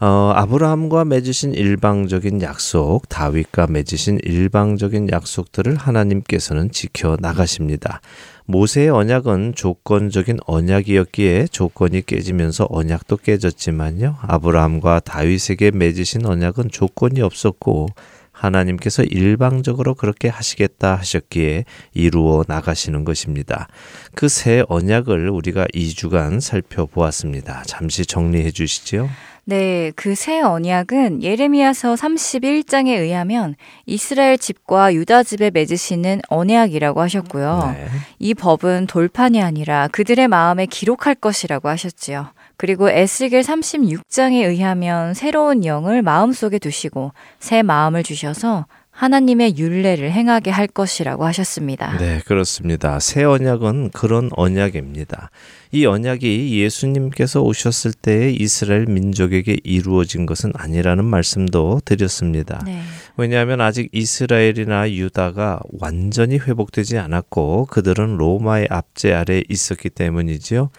어, 0.00 0.32
아브라함과 0.34 1.04
맺으신 1.04 1.52
일방적인 1.54 2.40
약속, 2.40 3.08
다윗과 3.08 3.66
맺으신 3.68 4.20
일방적인 4.22 5.10
약속들을 5.10 5.76
하나님께서는 5.76 6.70
지켜 6.70 7.18
나가십니다. 7.20 8.00
모세의 8.46 8.90
언약은 8.90 9.54
조건적인 9.56 10.38
언약이었기에 10.46 11.48
조건이 11.50 12.02
깨지면서 12.02 12.66
언약도 12.70 13.16
깨졌지만요. 13.18 14.18
아브라함과 14.22 15.00
다윗에게 15.00 15.72
맺으신 15.72 16.24
언약은 16.24 16.70
조건이 16.70 17.20
없었고 17.22 17.88
하나님께서 18.30 19.02
일방적으로 19.02 19.94
그렇게 19.94 20.28
하시겠다 20.28 20.94
하셨기에 20.96 21.64
이루어 21.94 22.44
나가시는 22.46 23.04
것입니다. 23.04 23.66
그 24.14 24.28
새 24.28 24.62
언약을 24.68 25.30
우리가 25.30 25.66
2주간 25.74 26.40
살펴보았습니다. 26.40 27.62
잠시 27.66 28.04
정리해 28.04 28.50
주시죠. 28.50 29.08
네, 29.48 29.92
그 29.94 30.16
새 30.16 30.40
언약은 30.40 31.22
예레미야서 31.22 31.94
31장에 31.94 32.88
의하면 32.88 33.54
이스라엘 33.84 34.38
집과 34.38 34.92
유다 34.92 35.22
집에 35.22 35.50
맺으시는 35.50 36.22
언약이라고 36.28 37.00
하셨고요. 37.00 37.74
네. 37.76 37.86
이 38.18 38.34
법은 38.34 38.88
돌판이 38.88 39.40
아니라 39.40 39.86
그들의 39.92 40.26
마음에 40.26 40.66
기록할 40.66 41.14
것이라고 41.14 41.68
하셨지요. 41.68 42.32
그리고 42.56 42.90
에스겔 42.90 43.42
36장에 43.42 44.48
의하면 44.48 45.14
새로운 45.14 45.64
영을 45.64 46.02
마음속에 46.02 46.58
두시고 46.58 47.12
새 47.38 47.62
마음을 47.62 48.02
주셔서 48.02 48.66
하나님의 48.96 49.58
윤례를 49.58 50.10
행하게 50.10 50.50
할 50.50 50.66
것이라고 50.66 51.26
하셨습니다. 51.26 51.98
네, 51.98 52.22
그렇습니다. 52.24 52.98
새 52.98 53.24
언약은 53.24 53.90
그런 53.90 54.30
언약입니다. 54.32 55.30
이 55.72 55.84
언약이 55.84 56.58
예수님께서 56.58 57.42
오셨을 57.42 57.92
때에 57.92 58.30
이스라엘 58.30 58.86
민족에게 58.86 59.58
이루어진 59.64 60.24
것은 60.24 60.52
아니라는 60.54 61.04
말씀도 61.04 61.82
드렸습니다. 61.84 62.62
네. 62.64 62.80
왜냐하면 63.18 63.60
아직 63.60 63.90
이스라엘이나 63.92 64.90
유다가 64.90 65.60
완전히 65.78 66.38
회복되지 66.38 66.96
않았고 66.96 67.66
그들은 67.66 68.16
로마의 68.16 68.68
압제 68.70 69.12
아래 69.12 69.42
있었기 69.46 69.90
때문이지요. 69.90 70.70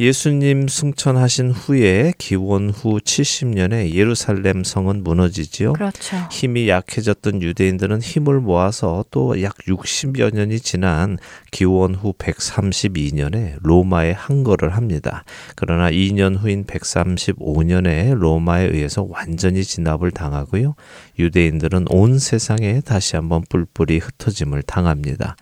예수님 0.00 0.66
승천하신 0.66 1.52
후에 1.52 2.14
기원 2.18 2.70
후 2.70 2.98
70년에 2.98 3.92
예루살렘 3.94 4.64
성은 4.64 5.04
무너지지요. 5.04 5.74
그렇죠. 5.74 6.16
힘이 6.32 6.68
약해졌던 6.68 7.42
유대인들은 7.42 8.02
힘을 8.02 8.40
모아서 8.40 9.04
또 9.12 9.34
약 9.40 9.56
60여 9.68 10.34
년이 10.34 10.58
지난 10.60 11.18
기원 11.52 11.94
후 11.94 12.12
132년에 12.14 13.56
로마에 13.62 14.10
항거를 14.12 14.70
합니다. 14.70 15.24
그러나 15.54 15.90
2년 15.90 16.38
후인 16.38 16.64
135년에 16.64 18.14
로마에 18.14 18.66
의해서 18.66 19.06
완전히 19.08 19.62
진압을 19.62 20.10
당하고요. 20.10 20.74
유대인들은 21.20 21.86
온 21.90 22.18
세상에 22.18 22.80
다시 22.80 23.14
한번 23.14 23.44
뿔뿔이 23.48 23.98
흩어짐을 23.98 24.62
당합니다. 24.62 25.36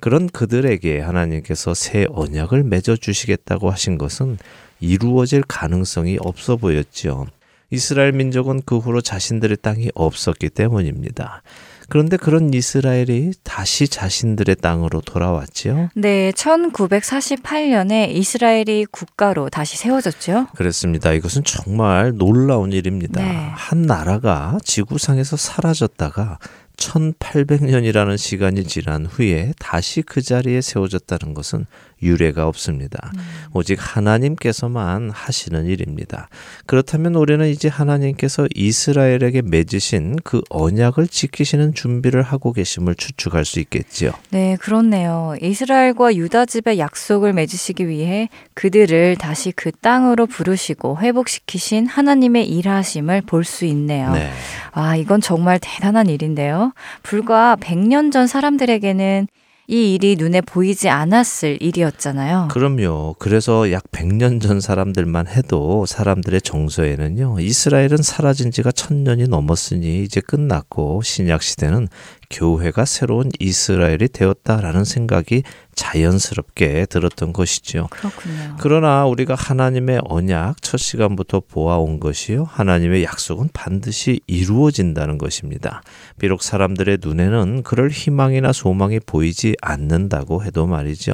그런 0.00 0.28
그들에게 0.28 1.00
하나님께서 1.00 1.74
새 1.74 2.06
언약을 2.10 2.64
맺어 2.64 2.96
주시겠다고 2.96 3.70
하신 3.70 3.98
것은 3.98 4.38
이루어질 4.80 5.42
가능성이 5.42 6.18
없어 6.20 6.56
보였지요. 6.56 7.26
이스라엘 7.70 8.12
민족은 8.12 8.62
그 8.64 8.78
후로 8.78 9.00
자신들의 9.00 9.58
땅이 9.60 9.90
없었기 9.94 10.50
때문입니다. 10.50 11.42
그런데 11.88 12.16
그런 12.16 12.52
이스라엘이 12.52 13.32
다시 13.44 13.86
자신들의 13.86 14.56
땅으로 14.56 15.00
돌아왔지요. 15.02 15.90
네, 15.94 16.32
1948년에 16.32 18.10
이스라엘이 18.10 18.86
국가로 18.86 19.48
다시 19.50 19.76
세워졌죠. 19.76 20.48
그렇습니다. 20.56 21.12
이것은 21.12 21.44
정말 21.44 22.12
놀라운 22.16 22.72
일입니다. 22.72 23.22
네. 23.22 23.50
한 23.54 23.82
나라가 23.82 24.58
지구상에서 24.64 25.36
사라졌다가 25.36 26.38
1800년이라는 26.76 28.16
시간이 28.18 28.64
지난 28.64 29.06
후에 29.06 29.52
다시 29.58 30.02
그 30.02 30.22
자리에 30.22 30.60
세워졌다는 30.60 31.34
것은 31.34 31.66
유례가 32.02 32.46
없습니다. 32.48 33.10
오직 33.54 33.78
하나님께서만 33.80 35.10
하시는 35.10 35.64
일입니다. 35.66 36.28
그렇다면 36.66 37.14
우리는 37.14 37.48
이제 37.48 37.68
하나님께서 37.68 38.46
이스라엘에게 38.54 39.42
맺으신 39.42 40.16
그 40.22 40.42
언약을 40.50 41.08
지키시는 41.08 41.74
준비를 41.74 42.22
하고 42.22 42.52
계심을 42.52 42.94
추측할 42.96 43.44
수 43.44 43.60
있겠지요. 43.60 44.12
네, 44.30 44.56
그렇네요. 44.60 45.34
이스라엘과 45.40 46.16
유다 46.16 46.46
집의 46.46 46.78
약속을 46.78 47.32
맺으시기 47.32 47.88
위해 47.88 48.28
그들을 48.54 49.16
다시 49.16 49.52
그 49.52 49.72
땅으로 49.72 50.26
부르시고 50.26 50.98
회복시키신 51.00 51.86
하나님의 51.86 52.46
일하심을 52.48 53.22
볼 53.22 53.46
수 53.46 53.64
있네요. 53.66 54.12
네. 54.12 54.30
아, 54.72 54.96
이건 54.96 55.20
정말 55.20 55.58
대단한 55.62 56.08
일인데요. 56.08 56.72
불과 57.04 57.56
100년 57.60 58.10
전 58.12 58.26
사람들에게는 58.26 59.28
이 59.68 59.94
일이 59.94 60.14
눈에 60.16 60.40
보이지 60.42 60.88
않았을 60.88 61.58
일이었잖아요. 61.60 62.48
그럼요. 62.52 63.16
그래서 63.18 63.72
약 63.72 63.90
100년 63.90 64.40
전 64.40 64.60
사람들만 64.60 65.26
해도 65.26 65.86
사람들의 65.86 66.40
정서에는요. 66.42 67.40
이스라엘은 67.40 67.98
사라진 67.98 68.52
지가 68.52 68.70
천년이 68.70 69.24
넘었으니 69.24 70.04
이제 70.04 70.20
끝났고 70.20 71.02
신약 71.02 71.42
시대는 71.42 71.88
교회가 72.30 72.84
새로운 72.84 73.30
이스라엘이 73.40 74.08
되었다라는 74.08 74.84
생각이 74.84 75.42
자연스럽게 75.76 76.86
들었던 76.86 77.32
것이죠. 77.32 77.86
그렇군요. 77.90 78.56
그러나 78.58 79.06
우리가 79.06 79.34
하나님의 79.34 80.00
언약 80.04 80.60
첫 80.62 80.78
시간부터 80.78 81.40
보아온 81.40 82.00
것이요. 82.00 82.44
하나님의 82.44 83.04
약속은 83.04 83.50
반드시 83.52 84.20
이루어진다는 84.26 85.18
것입니다. 85.18 85.82
비록 86.18 86.42
사람들의 86.42 86.98
눈에는 87.02 87.62
그럴 87.62 87.90
희망이나 87.90 88.52
소망이 88.52 88.98
보이지 88.98 89.54
않는다고 89.62 90.42
해도 90.42 90.66
말이죠. 90.66 91.12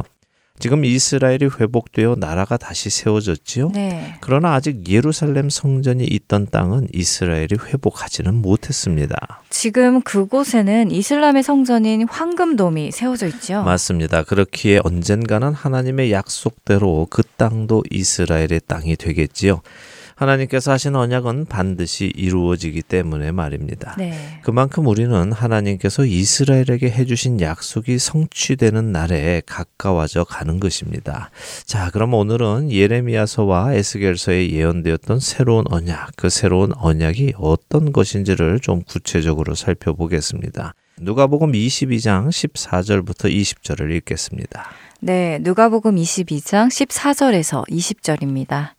지금 0.59 0.85
이스라엘이 0.85 1.51
회복되어 1.59 2.17
나라가 2.19 2.57
다시 2.57 2.89
세워졌지요. 2.89 3.71
네. 3.75 4.15
그러나 4.21 4.55
아직 4.55 4.89
예루살렘 4.89 5.51
성전이 5.51 6.05
있던 6.05 6.47
땅은 6.51 6.89
이스라엘이 6.93 7.57
회복하지는 7.67 8.35
못했습니다. 8.35 9.43
지금 9.51 10.01
그곳에는 10.03 10.91
이슬람의 10.91 11.43
성전인 11.43 12.07
황금돔이 12.09 12.93
세워져 12.93 13.27
있죠. 13.29 13.63
맞습니다. 13.65 14.23
그렇기에 14.23 14.81
언젠가는 14.85 15.53
하나님의 15.53 16.13
약속대로 16.13 17.09
그 17.11 17.23
땅도 17.37 17.83
이스라엘의 17.91 18.61
땅이 18.67 18.97
되겠지요. 18.97 19.63
하나님께서 20.23 20.73
하신 20.73 20.95
언약은 20.97 21.47
반드시 21.47 22.13
이루어지기 22.15 22.83
때문에 22.83 23.33
말입니다. 23.33 23.95
네. 23.99 24.13
그만큼 24.43 24.87
우리는 24.87 25.33
하나님께서 25.33 26.05
이스라엘에게 26.05 26.91
해주신 26.91 27.41
약속이 27.41 27.99
성취되는 27.99 28.93
날에 28.93 29.43
가까워져 29.47 30.25
가는 30.25 30.61
것입니다. 30.61 31.31
자, 31.65 31.91
그럼 31.91 32.15
오늘은 32.15 32.73
예레미야서와 32.73 33.75
에스겔서에 33.75 34.51
예언되었던 34.51 35.21
새로운 35.21 35.65
언약, 35.69 36.13
그 36.17 36.31
새로운 36.31 36.73
언약이 36.77 37.35
어떤 37.39 37.93
것인지를 37.93 38.61
좀 38.61 38.83
구체적으로 38.83 39.55
살펴보겠습니다. 39.55 40.75
누가복음 41.01 41.53
22장 41.53 42.29
14절부터 42.29 43.33
20절을 43.33 43.91
읽겠습니다. 43.97 44.71
네, 45.01 45.39
누가복음 45.41 45.97
22장 45.97 46.69
14절에서 46.69 47.67
20절입니다. 47.69 48.75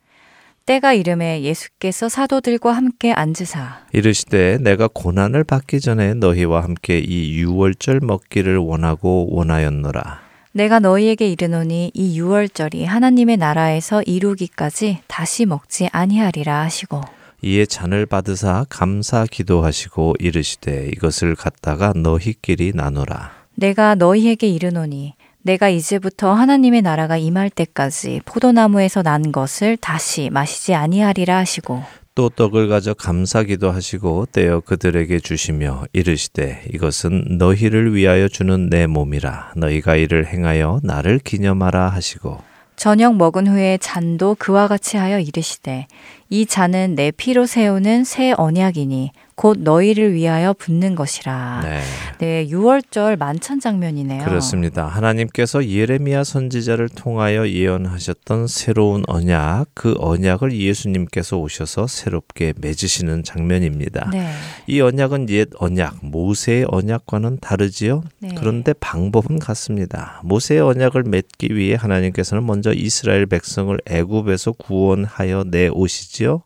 때가 0.66 0.94
이름에 0.94 1.42
예수께서 1.42 2.08
사도들과 2.08 2.72
함께 2.72 3.12
앉으사 3.12 3.86
이르시되 3.92 4.60
내가 4.62 4.88
고난을 4.88 5.44
받기 5.44 5.82
전에 5.82 6.14
너희와 6.14 6.64
함께 6.64 7.00
이 7.00 7.34
유월절 7.34 8.00
먹기를 8.02 8.58
원하고 8.58 9.28
원하였노라. 9.32 10.22
내가 10.54 10.80
너희에게 10.80 11.28
이르노니 11.30 11.92
이 11.94 12.18
유월절이 12.18 12.86
하나님의 12.86 13.38
나라에서 13.38 14.04
이루기까지 14.04 15.00
다시 15.08 15.46
먹지 15.46 15.90
아니하리라 15.92 16.62
하시고 16.62 17.02
이에 17.42 17.66
잔을 17.66 18.06
받으사 18.06 18.66
감사 18.70 19.26
기도하시고 19.30 20.14
이르시되 20.20 20.90
이것을 20.94 21.36
갖다가 21.36 21.92
너희끼리 21.94 22.72
나누라. 22.74 23.32
내가 23.56 23.96
너희에게 23.96 24.48
이르노니 24.48 25.16
내가 25.44 25.70
이제부터 25.70 26.34
하나님의 26.34 26.82
나라가 26.82 27.18
임할 27.18 27.50
때까지 27.50 28.22
포도나무에서 28.26 29.04
난 29.04 29.32
것을 29.32 29.78
다시 29.78 30.30
마시지 30.30 30.74
아니하리라 30.74 31.38
하시고 31.38 31.84
또 32.16 32.30
떡을 32.30 32.70
가져 32.70 32.94
감사기도 32.94 33.72
하시고 33.72 34.28
떼어 34.32 34.62
그들에게 34.62 35.20
주시며 35.20 35.86
이르시되 35.94 36.64
이것은 36.74 37.38
너희를 37.40 37.96
위하여 37.96 38.28
주는 38.28 38.70
내 38.70 38.86
몸이라. 38.86 39.54
너희가 39.56 39.96
이를 39.96 40.28
행하여 40.28 40.80
나를 40.84 41.20
기념하라 41.20 41.90
하시고 41.90 42.40
저녁 42.76 43.16
먹은 43.16 43.48
후에 43.48 43.78
잔도 43.82 44.36
그와 44.38 44.68
같이 44.68 44.98
하여 44.98 45.20
이르시되 45.20 45.88
이 46.30 46.46
잔은 46.46 46.96
내 46.96 47.12
피로 47.12 47.46
세우는 47.46 48.04
새 48.04 48.34
언약이니 48.38 49.12
곧 49.36 49.60
너희를 49.60 50.14
위하여 50.14 50.54
붓는 50.54 50.96
것이라. 50.96 51.62
네. 51.64 51.80
네, 52.20 52.48
6월절 52.48 53.18
만찬 53.18 53.60
장면이네요. 53.60 54.24
그렇습니다. 54.24 54.86
하나님께서 54.88 55.68
예레미야 55.68 56.24
선지자를 56.24 56.90
통하여 56.90 57.48
예언하셨던 57.48 58.48
새로운 58.48 59.04
언약, 59.08 59.70
그 59.74 59.96
언약을 59.98 60.54
예수님께서 60.54 61.38
오셔서 61.38 61.88
새롭게 61.88 62.54
맺으시는 62.58 63.24
장면입니다. 63.24 64.10
네. 64.12 64.32
이 64.68 64.80
언약은 64.82 65.30
옛 65.30 65.50
언약, 65.58 65.98
모세의 66.02 66.66
언약과는 66.70 67.40
다르지요. 67.42 68.04
네. 68.20 68.30
그런데 68.38 68.74
방법은 68.74 69.40
같습니다. 69.40 70.22
모세의 70.24 70.62
언약을 70.62 71.04
맺기 71.04 71.56
위해 71.56 71.76
하나님께서는 71.76 72.46
먼저 72.46 72.72
이스라엘 72.72 73.26
백성을 73.26 73.78
애굽에서 73.86 74.54
구원하여 74.54 75.46
내오시지요. 75.50 76.44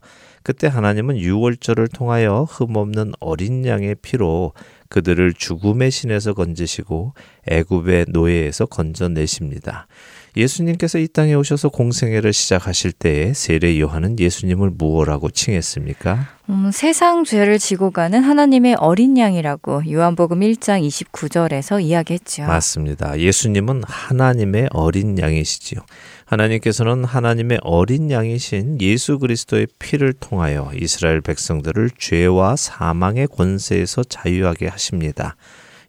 그때 0.48 0.68
하나님은 0.68 1.18
유월절을 1.18 1.90
통하여 1.90 2.48
흠없는 2.50 3.12
어린 3.20 3.66
양의 3.66 3.96
피로 4.02 4.54
그들을 4.88 5.34
죽음의 5.34 5.92
신에서 5.92 6.34
건지시고 6.34 7.14
애굽의 7.50 8.06
노예에서 8.08 8.66
건져내십니다. 8.68 9.88
예수님께서 10.38 11.00
이 11.00 11.10
땅에 11.10 11.34
오셔서 11.34 11.68
공생애를 11.68 12.32
시작하실 12.32 12.94
때에 12.94 13.34
세례 13.34 13.78
요한은 13.78 14.20
예수님을 14.20 14.70
무엇라고 14.70 15.32
칭했습니까? 15.32 16.30
음, 16.50 16.72
세상 16.72 17.26
죄를 17.26 17.60
지고 17.60 17.92
가는 17.92 18.24
하나님의 18.24 18.76
어린 18.76 19.18
양이라고 19.18 19.92
요한복음 19.92 20.40
1장 20.40 20.88
29절에서 20.88 21.84
이야기했죠. 21.84 22.44
맞습니다. 22.44 23.20
예수님은 23.20 23.82
하나님의 23.86 24.70
어린 24.72 25.20
양이시지요. 25.20 25.82
하나님께서는 26.28 27.06
하나님의 27.06 27.60
어린 27.62 28.12
양이신 28.12 28.82
예수 28.82 29.18
그리스도의 29.18 29.68
피를 29.80 30.14
통하여 30.14 30.72
이스라엘 30.76 31.22
백성들을 31.22 31.92
죄와 31.98 32.58
사망의 32.58 33.28
권세에서 33.28 34.04
자유하게 34.04 34.68
하십니다. 34.68 35.36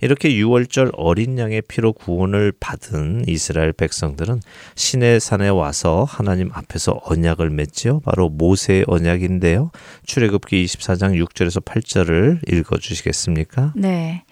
이렇게 0.01 0.31
6월절 0.31 0.93
어린 0.95 1.39
양의 1.39 1.63
피로 1.63 1.93
구원을 1.93 2.53
받은 2.61 3.25
이스라엘 3.27 3.73
백성들은 3.73 4.41
신의 4.77 5.19
산에 5.19 5.49
와서 5.49 6.05
하나님 6.09 6.51
앞에서 6.53 7.01
언약을 7.03 7.51
맺지요. 7.51 8.01
바로 8.01 8.29
모세의 8.29 8.85
언약인데요. 8.87 9.73
출애굽기 10.07 10.65
24장 10.65 11.21
6절에서 11.21 11.65
8절을 11.65 12.53
읽어 12.53 12.79
주시겠습니까? 12.79 13.73
네. 13.75 14.23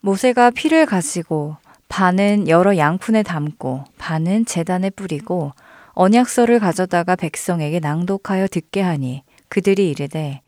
모세가 0.00 0.50
피를 0.50 0.84
가지고 0.84 1.56
반은 1.94 2.48
여러 2.48 2.76
양푼에 2.76 3.22
담고 3.22 3.84
반은 3.98 4.46
재단에 4.46 4.90
뿌리고 4.90 5.52
언약서를 5.92 6.58
가져다가 6.58 7.14
백성에게 7.14 7.78
낭독하여 7.78 8.48
듣게 8.48 8.80
하니 8.80 9.22
그들이 9.48 9.90
이르되 9.90 10.40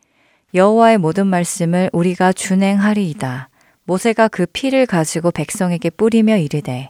여호와의 0.53 0.97
모든 0.97 1.25
말씀을 1.27 1.89
우리가 1.93 2.33
준행하리이다. 2.33 3.47
모세가 3.85 4.27
그 4.27 4.45
피를 4.45 4.85
가지고 4.85 5.31
백성에게 5.31 5.89
뿌리며 5.91 6.35
이르되 6.35 6.89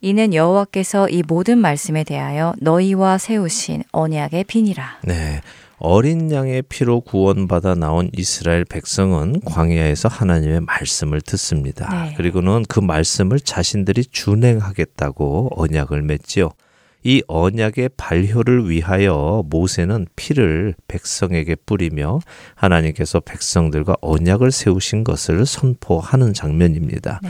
이는 0.00 0.34
여호와께서 0.34 1.08
이 1.08 1.22
모든 1.24 1.58
말씀에 1.58 2.02
대하여 2.02 2.52
너희와 2.58 3.18
세우신 3.18 3.84
언약의 3.92 4.42
피니라. 4.42 4.98
네. 5.02 5.40
어린 5.78 6.30
양의 6.30 6.62
피로 6.62 7.00
구원받아 7.00 7.74
나온 7.74 8.10
이스라엘 8.16 8.64
백성은 8.64 9.40
광야에서 9.44 10.08
하나님의 10.08 10.60
말씀을 10.60 11.20
듣습니다. 11.20 11.88
네. 12.06 12.14
그리고는 12.16 12.64
그 12.68 12.80
말씀을 12.80 13.40
자신들이 13.40 14.04
준행하겠다고 14.06 15.50
언약을 15.56 16.02
맺지요. 16.02 16.50
이 17.04 17.22
언약의 17.28 17.90
발효를 17.98 18.70
위하여 18.70 19.44
모세는 19.50 20.06
피를 20.16 20.74
백성에게 20.88 21.54
뿌리며 21.66 22.20
하나님께서 22.54 23.20
백성들과 23.20 23.96
언약을 24.00 24.50
세우신 24.50 25.04
것을 25.04 25.44
선포하는 25.44 26.32
장면입니다. 26.32 27.20
네. 27.22 27.28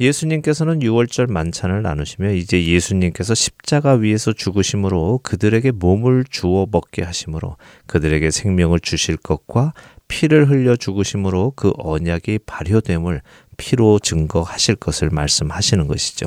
예수님께서는 0.00 0.80
6월절 0.80 1.30
만찬을 1.30 1.82
나누시며 1.82 2.32
이제 2.32 2.66
예수님께서 2.66 3.34
십자가 3.34 3.92
위에서 3.92 4.32
죽으심으로 4.32 5.20
그들에게 5.22 5.70
몸을 5.70 6.24
주어 6.28 6.66
먹게 6.70 7.02
하심으로 7.02 7.56
그들에게 7.86 8.30
생명을 8.32 8.80
주실 8.80 9.16
것과 9.16 9.72
피를 10.08 10.50
흘려 10.50 10.74
죽으심으로 10.74 11.52
그 11.54 11.72
언약이 11.78 12.40
발효됨을 12.44 13.22
피로 13.62 14.00
증거하실 14.00 14.74
것을 14.74 15.10
말씀하시는 15.10 15.86
것이죠. 15.86 16.26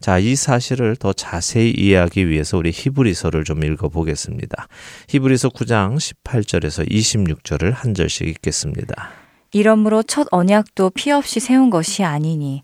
자, 0.00 0.18
이 0.18 0.36
사실을 0.36 0.96
더 0.96 1.14
자세히 1.14 1.70
이해하기 1.70 2.28
위해서 2.28 2.58
우리 2.58 2.72
히브리서를 2.74 3.44
좀 3.44 3.64
읽어 3.64 3.88
보겠습니다. 3.88 4.68
히브리서 5.08 5.48
9장 5.48 5.96
18절에서 5.96 6.86
26절을 6.90 7.72
한 7.72 7.94
절씩 7.94 8.28
읽겠습니다. 8.28 9.08
이러므로 9.52 10.02
첫 10.02 10.26
언약도 10.30 10.90
피 10.90 11.10
없이 11.10 11.40
세운 11.40 11.70
것이 11.70 12.04
아니니 12.04 12.60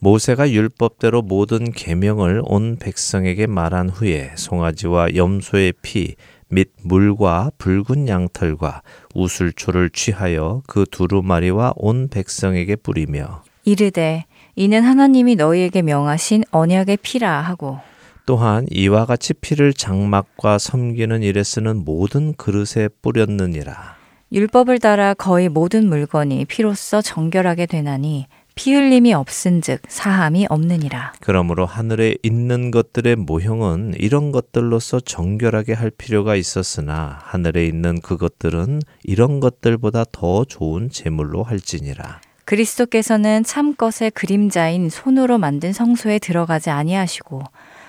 모세가 0.00 0.50
율법대로 0.50 1.22
모든 1.22 1.72
계명을 1.72 2.42
온 2.44 2.76
백성에게 2.78 3.46
말한 3.46 3.88
후에 3.88 4.32
송아지와 4.36 5.14
염소의 5.14 5.72
피 5.80 6.16
및 6.52 6.68
물과 6.82 7.52
붉은 7.56 8.08
양털과 8.08 8.82
우슬초를 9.14 9.88
취하여 9.88 10.62
그 10.66 10.84
두루마리와 10.90 11.72
온 11.76 12.08
백성에게 12.08 12.76
뿌리며 12.76 13.42
이르되 13.64 14.24
이는 14.56 14.82
하나님이 14.82 15.36
너희에게 15.36 15.82
명하신 15.82 16.44
언약의 16.50 16.98
피라 17.02 17.40
하고 17.40 17.80
또한 18.26 18.66
이와 18.70 19.06
같이 19.06 19.34
피를 19.34 19.72
장막과 19.72 20.58
섬기는 20.58 21.22
일에 21.22 21.42
쓰는 21.42 21.84
모든 21.84 22.34
그릇에 22.34 22.88
뿌렸느니라. 23.02 23.96
율법을 24.30 24.78
따라 24.78 25.12
거의 25.12 25.48
모든 25.48 25.88
물건이 25.88 26.46
피로써 26.46 27.02
정결하게 27.02 27.66
되나니 27.66 28.26
피 28.54 28.74
흘림이 28.74 29.12
없은즉 29.14 29.82
사함이 29.88 30.46
없느니라. 30.48 31.14
그러므로 31.20 31.66
하늘에 31.66 32.16
있는 32.22 32.70
것들의 32.70 33.16
모형은 33.16 33.94
이런 33.98 34.30
것들로서 34.30 35.00
정결하게 35.00 35.72
할 35.72 35.90
필요가 35.90 36.36
있었으나 36.36 37.18
하늘에 37.22 37.66
있는 37.66 38.00
그것들은 38.00 38.80
이런 39.04 39.40
것들보다 39.40 40.04
더 40.12 40.44
좋은 40.44 40.90
제물로 40.90 41.42
할지니라. 41.42 42.20
그리스도께서는 42.44 43.44
참 43.44 43.74
것의 43.74 44.10
그림자인 44.12 44.90
손으로 44.90 45.38
만든 45.38 45.72
성소에 45.72 46.18
들어가지 46.18 46.70
아니하시고 46.70 47.42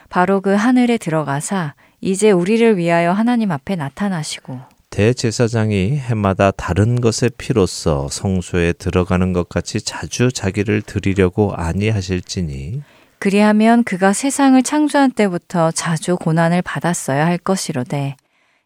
바로 0.09 0.41
그 0.41 0.53
하늘에 0.53 0.97
들어가사 0.97 1.73
이제 2.01 2.31
우리를 2.31 2.77
위하여 2.77 3.11
하나님 3.11 3.51
앞에 3.51 3.75
나타나시고 3.75 4.59
대제사장이 4.89 5.97
해마다 5.97 6.51
다른 6.51 7.01
것의 7.01 7.31
피로써 7.37 8.07
성소에 8.11 8.73
들어가는 8.73 9.33
것 9.33 9.49
같이 9.49 9.81
자주 9.81 10.31
자기를 10.31 10.83
드리려고 10.83 11.55
아니하실지니? 11.55 12.83
그리하면 13.17 13.83
그가 13.85 14.13
세상을 14.13 14.61
창조한 14.61 15.11
때부터 15.11 15.71
자주 15.71 16.15
고난을 16.17 16.61
받았어야 16.61 17.25
할 17.25 17.39
것이로되 17.39 18.17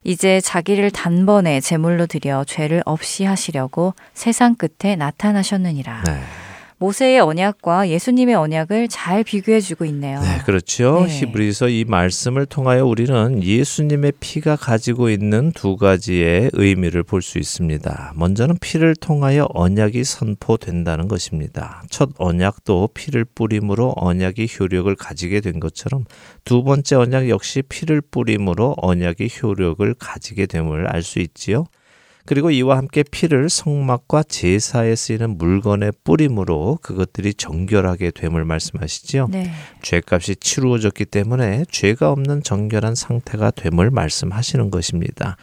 이제 0.03 0.39
자기를 0.41 0.91
단번에 0.91 1.59
제물로 1.59 2.05
드려 2.05 2.43
죄를 2.43 2.81
없이 2.85 3.23
하시려고 3.25 3.93
세상 4.13 4.55
끝에 4.55 4.95
나타나셨느니라. 4.95 6.03
네. 6.05 6.46
모세의 6.79 7.19
언약과 7.21 7.89
예수님의 7.89 8.35
언약을 8.35 8.87
잘 8.87 9.23
비교해 9.23 9.59
주고 9.59 9.83
있네요. 9.85 10.21
네, 10.21 10.37
그렇죠. 10.45 11.05
네. 11.07 11.19
히브리서 11.19 11.69
이 11.69 11.85
말씀을 11.85 12.45
통하여 12.45 12.85
우리는 12.85 13.43
예수님의 13.43 14.13
피가 14.19 14.55
가지고 14.57 15.09
있는 15.09 15.51
두 15.53 15.75
가지의 15.75 16.51
의미를 16.53 17.03
볼 17.03 17.21
수 17.21 17.39
있습니다. 17.39 18.13
먼저는 18.15 18.57
피를 18.61 18.95
통하여 18.95 19.47
언약이 19.53 20.03
선포된다는 20.03 21.07
것입니다. 21.07 21.83
첫 21.89 22.11
언약도 22.17 22.89
피를 22.93 23.25
뿌림으로 23.25 23.95
언약이 23.97 24.47
효력을 24.59 24.95
가지게 24.95 25.41
된 25.41 25.59
것처럼 25.59 26.05
두 26.45 26.63
번째 26.63 26.95
언약 26.95 27.27
역시 27.29 27.63
피를 27.67 28.01
뿌림으로 28.01 28.75
언약이 28.77 29.29
효력을 29.41 29.93
가지게 29.95 30.45
됨을 30.45 30.87
알 30.87 31.01
수 31.01 31.19
있지요. 31.19 31.65
그리고 32.27 32.51
이와 32.51 32.75
함께 32.77 33.03
피를 33.03 33.49
성막과 33.49 34.23
제사에 34.23 34.95
쓰이는 34.95 35.37
물건에 35.37 35.91
뿌림으로 36.03 36.77
그것들이 36.81 37.33
정결하게 37.33 38.11
됨을 38.11 38.43
말씀하시지요. 38.43 39.29
네. 39.31 39.49
죄값이 39.81 40.35
치루어졌기 40.35 41.05
때문에 41.05 41.63
죄가 41.71 42.11
없는 42.11 42.43
정결한 42.43 42.95
상태가 42.95 43.51
됨을 43.51 43.91
말씀하시는 43.91 44.69
것입니다. 44.69 45.37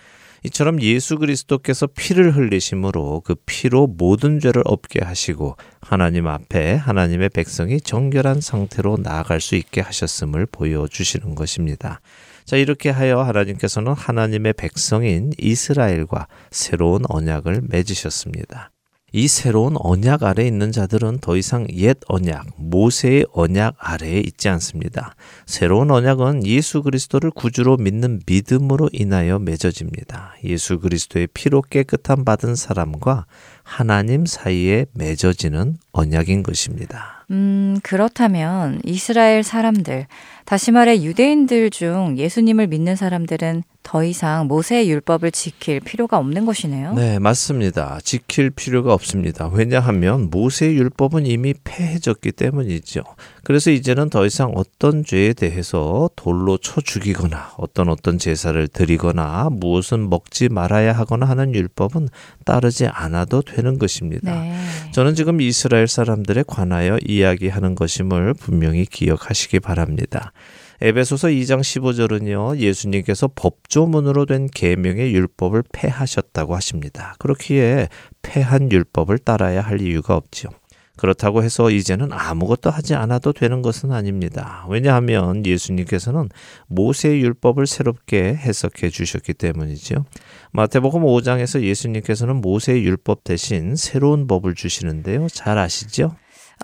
이처럼 0.44 0.82
예수 0.82 1.16
그리스도께서 1.16 1.86
피를 1.86 2.36
흘리심으로 2.36 3.22
그 3.24 3.34
피로 3.46 3.86
모든 3.86 4.38
죄를 4.38 4.62
없게 4.66 5.02
하시고 5.02 5.56
하나님 5.80 6.26
앞에 6.26 6.74
하나님의 6.74 7.30
백성이 7.30 7.80
정결한 7.80 8.42
상태로 8.42 8.98
나아갈 9.02 9.40
수 9.40 9.54
있게 9.54 9.80
하셨음을 9.80 10.44
보여주시는 10.52 11.34
것입니다. 11.34 12.02
자, 12.44 12.56
이렇게 12.56 12.90
하여 12.90 13.22
하나님께서는 13.22 13.94
하나님의 13.94 14.52
백성인 14.52 15.32
이스라엘과 15.38 16.28
새로운 16.50 17.02
언약을 17.08 17.62
맺으셨습니다. 17.68 18.70
이 19.16 19.28
새로운 19.28 19.76
언약 19.78 20.24
아래 20.24 20.44
있는 20.44 20.72
자들은 20.72 21.20
더 21.20 21.36
이상 21.36 21.68
옛 21.70 21.96
언약, 22.08 22.48
모세의 22.56 23.26
언약 23.32 23.76
아래에 23.78 24.18
있지 24.18 24.48
않습니다. 24.48 25.14
새로운 25.46 25.92
언약은 25.92 26.44
예수 26.44 26.82
그리스도를 26.82 27.30
구주로 27.30 27.76
믿는 27.76 28.22
믿음으로 28.26 28.90
인하여 28.92 29.38
맺어집니다. 29.38 30.34
예수 30.42 30.80
그리스도의 30.80 31.28
피로 31.32 31.62
깨끗함 31.62 32.24
받은 32.24 32.56
사람과 32.56 33.26
하나님 33.64 34.26
사이에 34.26 34.86
맺어지는 34.94 35.78
언약인 35.92 36.42
것입니다. 36.42 37.24
음, 37.30 37.78
그렇다면 37.82 38.80
이스라엘 38.84 39.42
사람들, 39.42 40.06
다시 40.44 40.70
말해 40.70 41.02
유대인들 41.02 41.70
중 41.70 42.18
예수님을 42.18 42.66
믿는 42.66 42.96
사람들은 42.96 43.62
더 43.82 44.02
이상 44.02 44.46
모세의 44.46 44.90
율법을 44.90 45.30
지킬 45.30 45.78
필요가 45.80 46.16
없는 46.18 46.46
것이네요. 46.46 46.94
네, 46.94 47.18
맞습니다. 47.18 47.98
지킬 48.02 48.50
필요가 48.50 48.94
없습니다. 48.94 49.48
왜냐하면 49.52 50.30
모세의 50.30 50.76
율법은 50.76 51.26
이미 51.26 51.54
폐해졌기 51.64 52.32
때문이죠. 52.32 53.02
그래서 53.42 53.70
이제는 53.70 54.08
더 54.08 54.24
이상 54.24 54.52
어떤 54.54 55.04
죄에 55.04 55.34
대해서 55.34 56.08
돌로 56.16 56.56
쳐 56.56 56.80
죽이거나 56.80 57.52
어떤 57.58 57.90
어떤 57.90 58.18
제사를 58.18 58.66
드리거나 58.68 59.50
무엇은 59.50 60.08
먹지 60.08 60.48
말아야 60.48 60.92
하거나 60.92 61.26
하는 61.26 61.54
율법은 61.54 62.08
따르지 62.46 62.86
않아도 62.86 63.42
되는 63.54 63.78
것입니다. 63.78 64.42
네. 64.42 64.54
저는 64.92 65.14
지금 65.14 65.40
이스라엘 65.40 65.86
사람들에 65.86 66.44
관하여 66.46 66.98
이야기하는 67.06 67.74
것임을 67.74 68.34
분명히 68.34 68.84
기억하시기 68.86 69.60
바랍니다. 69.60 70.32
에베소서 70.80 71.28
2장 71.28 71.60
15절은요. 71.60 72.58
예수님께서 72.58 73.30
법조문으로 73.34 74.26
된 74.26 74.48
계명의 74.48 75.14
율법을 75.14 75.62
폐하셨다고 75.72 76.54
하십니다. 76.56 77.14
그렇기에 77.18 77.88
폐한 78.22 78.70
율법을 78.70 79.18
따라야 79.18 79.60
할 79.60 79.80
이유가 79.80 80.16
없지요. 80.16 80.50
그렇다고 80.96 81.42
해서 81.42 81.70
이제는 81.70 82.12
아무것도 82.12 82.70
하지 82.70 82.94
않아도 82.94 83.32
되는 83.32 83.62
것은 83.62 83.92
아닙니다. 83.92 84.64
왜냐하면 84.68 85.44
예수님께서는 85.44 86.28
모세의 86.68 87.20
율법을 87.20 87.66
새롭게 87.66 88.34
해석해 88.34 88.90
주셨기 88.90 89.34
때문이죠. 89.34 90.04
마태복음 90.56 91.02
5장에서 91.02 91.62
예수님께서는 91.62 92.36
모세의 92.36 92.84
율법 92.84 93.24
대신 93.24 93.74
새로운 93.74 94.28
법을 94.28 94.54
주시는데요. 94.54 95.26
잘 95.28 95.58
아시죠? 95.58 96.14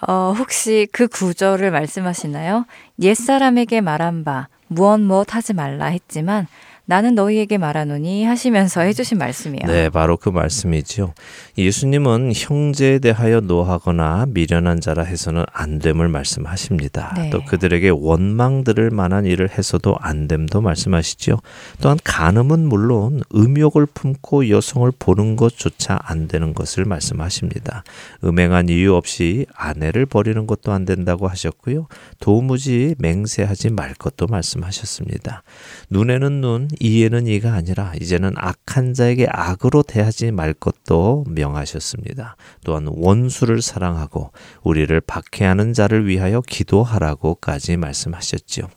어, 0.07 0.32
혹시 0.38 0.86
그 0.93 1.09
구절을 1.09 1.72
말씀하시나요? 1.72 2.66
옛사람에게 3.03 3.80
말한 3.80 4.22
바 4.22 4.47
무엇 4.68 5.01
무엇 5.01 5.34
하지 5.34 5.55
말라 5.55 5.86
했지만 5.86 6.47
나는 6.91 7.14
너희에게 7.14 7.57
말하노니 7.57 8.24
하시면서 8.24 8.80
해주신 8.80 9.16
말씀이에요. 9.16 9.64
네, 9.64 9.91
바로 9.91 10.16
그 10.16 10.28
말씀이죠. 10.28 11.14
예수님은 11.57 12.32
형제에 12.34 12.99
대하여 12.99 13.38
노하거나 13.38 14.26
미련한 14.30 14.80
자라 14.80 15.05
해서는 15.05 15.45
안 15.53 15.78
됨을 15.78 16.09
말씀하십니다. 16.09 17.14
네. 17.16 17.30
또 17.30 17.45
그들에게 17.45 17.91
원망들을 17.91 18.91
만한 18.91 19.24
일을 19.24 19.51
해서도 19.57 19.95
안 20.01 20.26
됨도 20.26 20.62
말씀하시죠. 20.62 21.38
또한 21.80 21.97
간음은 22.03 22.66
물론 22.66 23.22
음욕을 23.32 23.86
품고 23.86 24.49
여성을 24.49 24.91
보는 24.99 25.36
것조차 25.36 25.97
안 26.03 26.26
되는 26.26 26.55
것을 26.55 26.86
말씀하십니다. 26.86 27.84
음행한 28.24 28.68
이유 28.68 28.97
없이 28.97 29.47
아내를 29.55 30.07
버리는 30.07 30.45
것도 30.45 30.72
안 30.72 30.86
된다고 30.86 31.28
하셨고요. 31.28 31.86
도무지 32.18 32.97
맹세하지 32.99 33.70
말 33.70 33.95
것도 33.95 34.26
말씀하셨습니다. 34.26 35.45
눈에는 35.88 36.41
눈, 36.41 36.68
이에는 36.81 37.26
이가 37.26 37.53
아니라 37.53 37.93
이제는 38.01 38.33
악한 38.37 38.95
자에게 38.95 39.26
악으로 39.31 39.83
대하지 39.83 40.33
말 40.33 40.55
것도 40.55 41.24
명하셨습니다. 41.28 42.37
또한 42.64 42.87
원수를 42.89 43.61
사랑하고 43.61 44.33
우리를 44.62 44.99
박해하는 45.03 45.74
자를 45.74 46.07
위하여 46.09 46.41
기도하라고까지 46.41 47.76
말씀하셨지요. 47.76 48.68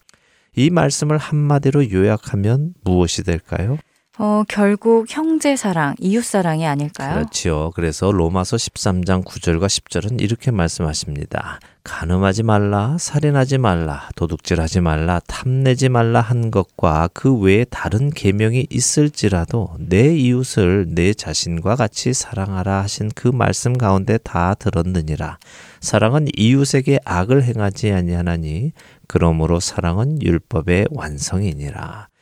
이 0.55 0.69
말씀을 0.69 1.17
한마디로 1.17 1.91
요약하면 1.91 2.73
무엇이 2.83 3.23
될까요? 3.23 3.77
어, 4.19 4.43
결국 4.47 5.07
형제 5.09 5.55
사랑, 5.55 5.95
이웃 5.99 6.23
사랑이 6.23 6.67
아닐까요? 6.67 7.15
그렇지요. 7.15 7.71
그래서 7.73 8.11
로마서 8.11 8.57
13장 8.57 9.25
9절과 9.25 9.65
10절은 9.65 10.21
이렇게 10.21 10.51
말씀하십니다. 10.51 11.59
간음하지 11.83 12.43
말라, 12.43 12.95
살인하지 12.99 13.57
말라, 13.57 14.09
도둑질하지 14.15 14.81
말라, 14.81 15.19
탐내지 15.27 15.89
말라 15.89 16.21
한 16.21 16.51
것과 16.51 17.09
그 17.11 17.35
외에 17.35 17.65
다른 17.65 18.11
계명이 18.11 18.67
있을지라도 18.69 19.75
내 19.79 20.15
이웃을 20.15 20.85
내 20.89 21.15
자신과 21.15 21.75
같이 21.75 22.13
사랑하라 22.13 22.83
하신 22.83 23.09
그 23.15 23.27
말씀 23.27 23.73
가운데 23.73 24.19
다 24.19 24.53
들었느니라. 24.53 25.39
사랑은 25.81 26.27
이웃에게 26.37 26.99
악을 27.03 27.43
행하지 27.43 27.91
아니하나니 27.91 28.73
그러므로 29.07 29.59
사랑은 29.59 30.21
율법의 30.21 30.89
완성이니라. 30.91 32.12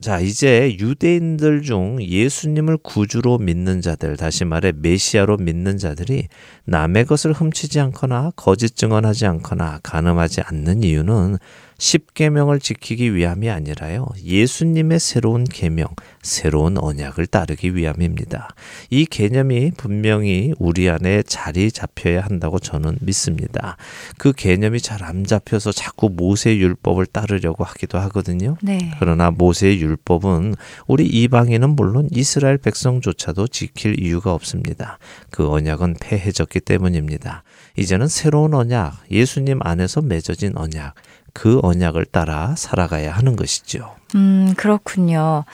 자, 0.00 0.18
이제 0.18 0.78
유대인들 0.80 1.60
중 1.60 2.02
예수님을 2.02 2.78
구주로 2.78 3.36
믿는 3.36 3.82
자들, 3.82 4.16
다시 4.16 4.46
말해 4.46 4.72
메시아로 4.74 5.36
믿는 5.36 5.76
자들이 5.76 6.28
남의 6.64 7.04
것을 7.04 7.34
훔치지 7.34 7.80
않거나 7.80 8.32
거짓 8.34 8.76
증언하지 8.76 9.26
않거나 9.26 9.80
간음하지 9.82 10.40
않는 10.40 10.84
이유는 10.84 11.36
십계명을 11.80 12.60
지키기 12.60 13.16
위함이 13.16 13.50
아니라요. 13.50 14.06
예수님의 14.24 15.00
새로운 15.00 15.42
계명, 15.42 15.88
새로운 16.22 16.78
언약을 16.78 17.26
따르기 17.26 17.74
위함입니다. 17.74 18.50
이 18.90 19.06
개념이 19.06 19.72
분명히 19.76 20.54
우리 20.60 20.88
안에 20.88 21.24
자리 21.24 21.72
잡혀야 21.72 22.20
한다고 22.20 22.60
저는 22.60 22.98
믿습니다. 23.00 23.76
그 24.16 24.32
개념이 24.32 24.80
잘 24.80 25.00
안 25.02 25.24
잡혀서 25.24 25.72
자꾸 25.72 26.10
모세 26.10 26.56
율법을 26.56 27.06
따르려고 27.06 27.64
하기도 27.64 27.98
하거든요. 27.98 28.56
네. 28.62 28.92
그러나 29.00 29.30
모세 29.30 29.78
율법은 29.78 30.54
우리 30.86 31.06
이방인은 31.06 31.70
물론 31.70 32.08
이스라엘 32.12 32.58
백성조차도 32.58 33.48
지킬 33.48 33.98
이유가 33.98 34.34
없습니다. 34.34 34.98
그 35.30 35.48
언약은 35.48 35.96
폐해졌기 36.00 36.60
때문입니다. 36.60 37.44
이제는 37.76 38.08
새로운 38.08 38.52
언약, 38.54 39.04
예수님 39.10 39.60
안에서 39.62 40.02
맺어진 40.02 40.56
언약, 40.56 40.94
그 41.32 41.60
언약을 41.62 42.06
따라 42.06 42.54
살아가야 42.56 43.12
하는 43.12 43.36
것이죠. 43.36 43.94
음, 44.14 44.54
그렇군요. 44.56 45.44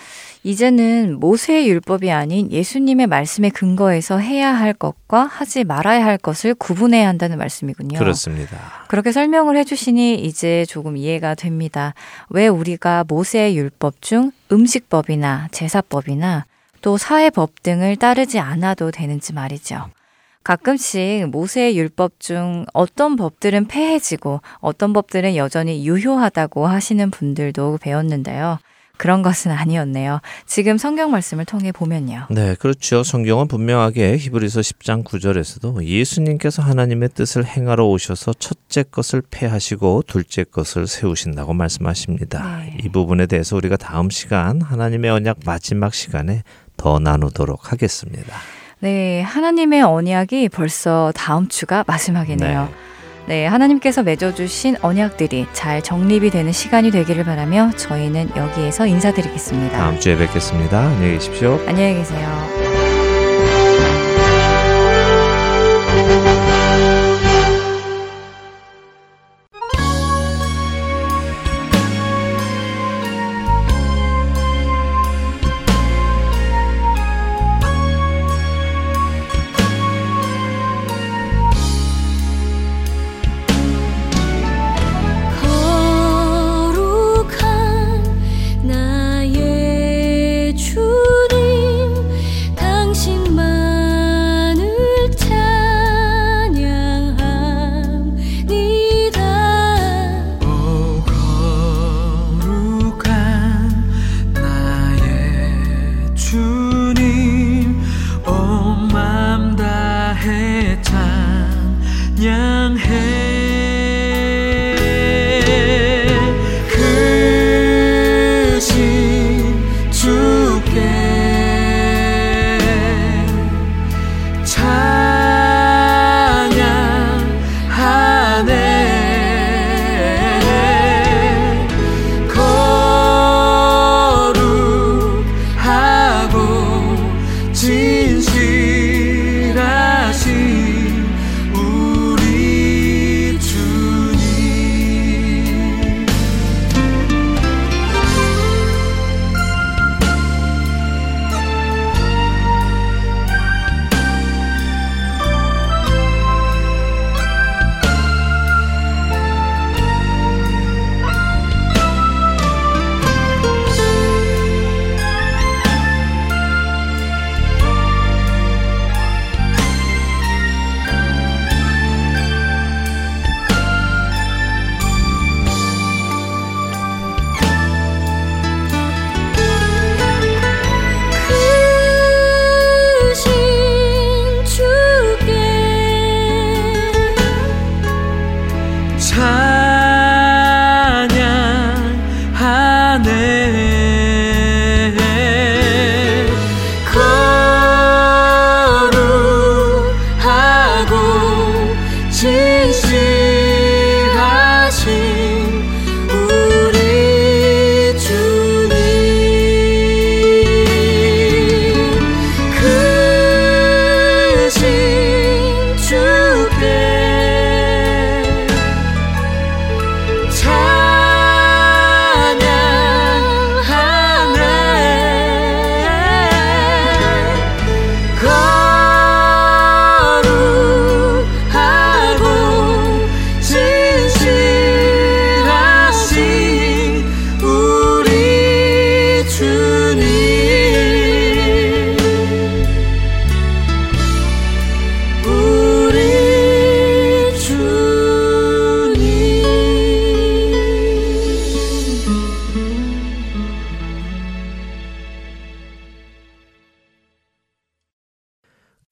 이제는 0.42 1.18
모세의 1.18 1.68
율법이 1.68 2.10
아닌 2.10 2.50
예수님의 2.50 3.08
말씀에 3.08 3.50
근거해서 3.50 4.18
해야 4.18 4.52
할 4.54 4.72
것과 4.72 5.24
하지 5.24 5.64
말아야 5.64 6.04
할 6.04 6.18
것을 6.18 6.54
구분해야 6.54 7.08
한다는 7.08 7.36
말씀이군요. 7.38 7.98
그렇습니다. 7.98 8.56
그렇게 8.88 9.12
설명을 9.12 9.56
해주시니 9.56 10.14
이제 10.24 10.64
조금 10.68 10.96
이해가 10.96 11.34
됩니다. 11.34 11.94
왜 12.30 12.46
우리가 12.46 13.04
모세의 13.08 13.56
율법 13.56 14.00
중 14.02 14.30
음식법이나 14.52 15.48
제사법이나 15.50 16.44
또 16.80 16.96
사회법 16.96 17.62
등을 17.64 17.96
따르지 17.96 18.38
않아도 18.38 18.92
되는지 18.92 19.32
말이죠. 19.32 19.90
가끔씩 20.46 21.28
모세의 21.30 21.76
율법 21.76 22.20
중 22.20 22.66
어떤 22.72 23.16
법들은 23.16 23.66
폐해지고 23.66 24.42
어떤 24.60 24.92
법들은 24.92 25.34
여전히 25.34 25.84
유효하다고 25.84 26.68
하시는 26.68 27.10
분들도 27.10 27.78
배웠는데요. 27.82 28.60
그런 28.96 29.22
것은 29.22 29.50
아니었네요. 29.50 30.20
지금 30.46 30.78
성경 30.78 31.10
말씀을 31.10 31.46
통해 31.46 31.72
보면요. 31.72 32.28
네, 32.30 32.54
그렇죠. 32.60 33.02
성경은 33.02 33.48
분명하게 33.48 34.18
히브리서 34.18 34.60
10장 34.60 35.02
9절에서도 35.02 35.84
예수님께서 35.84 36.62
하나님의 36.62 37.08
뜻을 37.12 37.44
행하러 37.44 37.84
오셔서 37.84 38.32
첫째 38.34 38.84
것을 38.84 39.24
폐하시고 39.28 40.04
둘째 40.06 40.44
것을 40.44 40.86
세우신다고 40.86 41.54
말씀하십니다. 41.54 42.58
네. 42.60 42.78
이 42.84 42.88
부분에 42.88 43.26
대해서 43.26 43.56
우리가 43.56 43.76
다음 43.76 44.10
시간 44.10 44.62
하나님의 44.62 45.10
언약 45.10 45.38
마지막 45.44 45.92
시간에 45.92 46.44
더 46.76 47.00
나누도록 47.00 47.72
하겠습니다. 47.72 48.36
네, 48.80 49.22
하나님의 49.22 49.82
언약이 49.82 50.50
벌써 50.50 51.12
다음 51.14 51.48
주가 51.48 51.84
마지막이네요. 51.86 52.68
네. 52.70 52.86
네, 53.26 53.46
하나님께서 53.46 54.02
맺어주신 54.04 54.76
언약들이 54.82 55.46
잘 55.52 55.82
정립이 55.82 56.30
되는 56.30 56.52
시간이 56.52 56.92
되기를 56.92 57.24
바라며 57.24 57.70
저희는 57.76 58.30
여기에서 58.36 58.86
인사드리겠습니다. 58.86 59.76
다음 59.76 59.98
주에 59.98 60.16
뵙겠습니다. 60.16 60.78
안녕히 60.78 61.14
계십시오. 61.14 61.60
안녕히 61.66 61.94
계세요. 61.94 62.65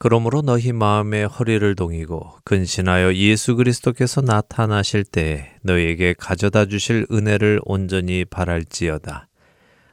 그러므로 0.04 0.42
너희 0.42 0.72
마음의 0.72 1.28
허리를 1.28 1.76
동이고 1.76 2.34
근신하여 2.44 3.14
예수 3.14 3.56
그리스도께서 3.56 4.20
나타나실 4.20 5.02
때에 5.04 5.46
너희에게 5.62 6.12
가져다 6.18 6.66
주실 6.66 7.06
은혜를 7.10 7.60
온전히 7.64 8.26
바랄지어다. 8.26 9.28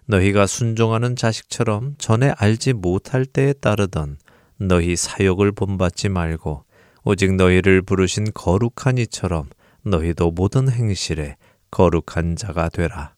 너희가 0.07 0.47
순종하는 0.47 1.15
자식처럼 1.15 1.95
전에 1.97 2.33
알지 2.35 2.73
못할 2.73 3.25
때에 3.25 3.53
따르던 3.53 4.17
너희 4.57 4.97
사욕을 4.97 5.53
본받지 5.53 6.09
말고 6.09 6.65
오직 7.05 7.33
너희를 7.35 7.81
부르신 7.81 8.33
거룩한 8.33 8.97
이처럼 8.97 9.47
너희도 9.83 10.31
모든 10.31 10.69
행실에 10.69 11.37
거룩한 11.71 12.35
자가 12.35 12.67
되라. 12.67 13.15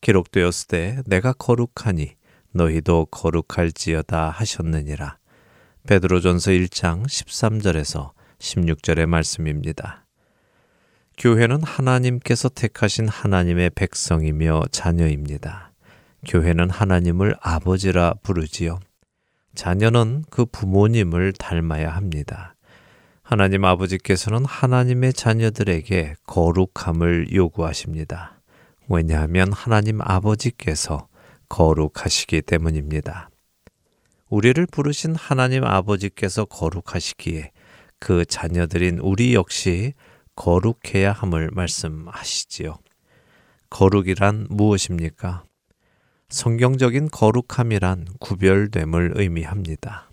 기록되었을 0.00 0.68
때 0.68 1.02
내가 1.06 1.32
거룩하니 1.32 2.12
너희도 2.52 3.06
거룩할지어다 3.06 4.30
하셨느니라. 4.30 5.18
베드로전서 5.86 6.50
1장 6.50 7.04
13절에서 7.04 8.10
16절의 8.40 9.06
말씀입니다. 9.06 10.04
교회는 11.16 11.62
하나님께서 11.62 12.48
택하신 12.48 13.06
하나님의 13.06 13.70
백성이며 13.70 14.64
자녀입니다. 14.72 15.70
교회는 16.26 16.70
하나님을 16.70 17.36
아버지라 17.40 18.14
부르지요. 18.24 18.80
자녀는 19.54 20.24
그 20.28 20.44
부모님을 20.44 21.32
닮아야 21.32 21.94
합니다. 21.94 22.56
하나님 23.22 23.64
아버지께서는 23.64 24.44
하나님의 24.44 25.12
자녀들에게 25.12 26.16
거룩함을 26.26 27.32
요구하십니다. 27.32 28.40
왜냐하면 28.88 29.52
하나님 29.52 30.00
아버지께서 30.02 31.06
거룩하시기 31.48 32.42
때문입니다. 32.42 33.30
우리를 34.28 34.66
부르신 34.66 35.14
하나님 35.14 35.64
아버지께서 35.64 36.44
거룩하시기에 36.44 37.52
그 37.98 38.24
자녀들인 38.24 38.98
우리 38.98 39.34
역시 39.34 39.94
거룩해야 40.34 41.12
함을 41.12 41.50
말씀하시지요. 41.52 42.76
거룩이란 43.70 44.48
무엇입니까? 44.50 45.44
성경적인 46.28 47.08
거룩함이란 47.10 48.06
구별됨을 48.18 49.12
의미합니다. 49.14 50.10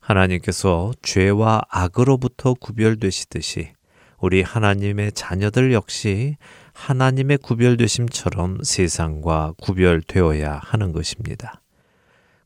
하나님께서 0.00 0.92
죄와 1.02 1.62
악으로부터 1.68 2.54
구별되시듯이 2.54 3.72
우리 4.18 4.42
하나님의 4.42 5.12
자녀들 5.12 5.72
역시 5.72 6.36
하나님의 6.72 7.38
구별되심처럼 7.38 8.62
세상과 8.62 9.54
구별되어야 9.60 10.60
하는 10.62 10.92
것입니다. 10.92 11.61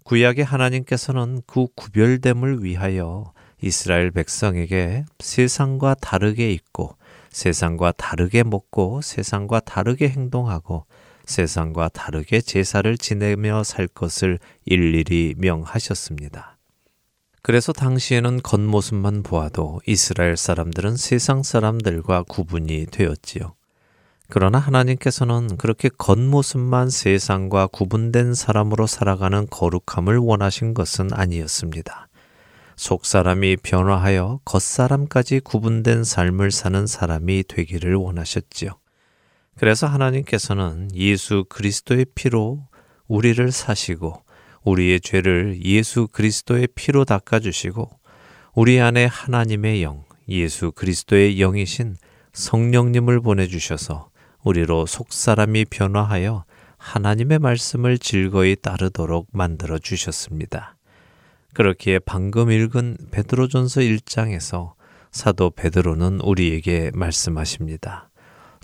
구약의 0.07 0.45
하나님께서는 0.45 1.43
그 1.49 1.67
구별됨을 1.75 2.63
위하여 2.63 3.33
이스라엘 3.61 4.13
백성에게 4.13 5.05
세상과 5.19 5.95
다르게 5.95 6.53
있고 6.53 6.97
세상과 7.31 7.91
다르게 7.91 8.45
먹고 8.45 9.01
세상과 9.03 9.61
다르게 9.61 10.09
행동하고 10.09 10.87
세상과 11.25 11.89
다르게 11.89 12.41
제사를 12.41 12.97
지내며 12.97 13.65
살 13.65 13.89
것을 13.89 14.39
일일이 14.65 15.35
명하셨습니다. 15.39 16.57
그래서 17.43 17.73
당시에는 17.73 18.43
겉모습만 18.43 19.25
보아도 19.25 19.81
이스라엘 19.89 20.37
사람들은 20.37 20.97
세상 20.97 21.43
사람들과 21.43 22.23
구분이 22.29 22.87
되었지요. 22.93 23.56
그러나 24.29 24.59
하나님께서는 24.59 25.57
그렇게 25.57 25.89
겉모습만 25.89 26.91
세상과 26.91 27.69
구분된 27.69 28.35
사람으로 28.35 28.87
살아가는 28.87 29.47
거룩함을 29.49 30.19
원하신 30.19 30.75
것은 30.75 31.13
아니었습니다. 31.13 32.09
속 32.75 33.07
사람이 33.07 33.57
변화하여 33.63 34.41
겉 34.45 34.61
사람까지 34.61 35.41
구분된 35.41 36.05
삶을 36.05 36.51
사는 36.51 36.87
사람이 36.87 37.45
되기를 37.49 37.95
원하셨지요. 37.95 38.73
그래서 39.57 39.87
하나님께서는 39.87 40.91
예수 40.95 41.45
그리스도의 41.49 42.07
피로 42.15 42.67
우리를 43.09 43.51
사시고 43.53 44.23
우리의 44.65 45.01
죄를 45.01 45.61
예수 45.65 46.09
그리스도의 46.09 46.69
피로 46.75 47.05
닦아주시고 47.05 47.89
우리 48.55 48.81
안에 48.81 49.07
하나님의 49.07 49.83
영, 49.83 50.05
예수 50.29 50.73
그리스도의 50.73 51.37
영이신 51.37 51.97
성령님을 52.33 53.21
보내주셔서 53.21 54.11
우리로 54.47 54.87
속사람이 54.87 55.65
변화하여 55.67 56.45
하나님의 56.79 57.41
말씀을 57.41 57.99
즐거이 57.99 58.55
따르도록 58.55 59.27
만들어 59.33 59.77
주셨습니다. 59.77 60.77
그렇기에 61.53 61.99
방금 61.99 62.53
읽은 62.53 62.97
베드로전서 63.11 63.81
1장에서 63.81 64.75
사도 65.11 65.51
베드로는 65.51 66.21
우리에게 66.21 66.93
말씀하십니다. 66.95 68.09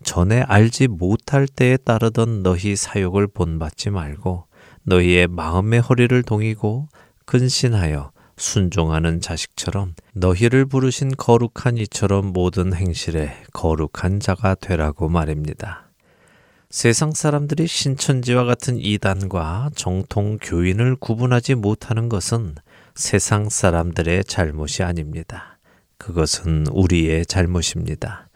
전에 0.04 0.42
알지 0.42 0.86
못할 0.86 1.48
때에 1.48 1.76
따르던 1.78 2.44
너희 2.44 2.76
사욕을 2.76 3.26
본받지 3.26 3.90
말고 3.90 4.46
너희의 4.84 5.26
마음의 5.26 5.80
허리를 5.80 6.22
동이고 6.22 6.86
근신하여 7.26 8.12
순종하는 8.36 9.20
자식처럼 9.20 9.94
너희를 10.14 10.66
부르신 10.66 11.10
거룩한 11.16 11.76
이처럼 11.78 12.32
모든 12.32 12.74
행실에 12.74 13.36
거룩한 13.52 14.20
자가 14.20 14.54
되라고 14.54 15.08
말입니다. 15.08 15.88
세상 16.70 17.12
사람들이 17.12 17.66
신천지와 17.66 18.44
같은 18.44 18.78
이단과 18.78 19.70
정통 19.74 20.38
교인을 20.40 20.96
구분하지 20.96 21.54
못하는 21.54 22.08
것은 22.08 22.54
세상 22.94 23.50
사람들의 23.50 24.24
잘못이 24.24 24.82
아닙니다. 24.82 25.58
그것은 25.98 26.66
우리의 26.72 27.26
잘못입니다. 27.26 28.28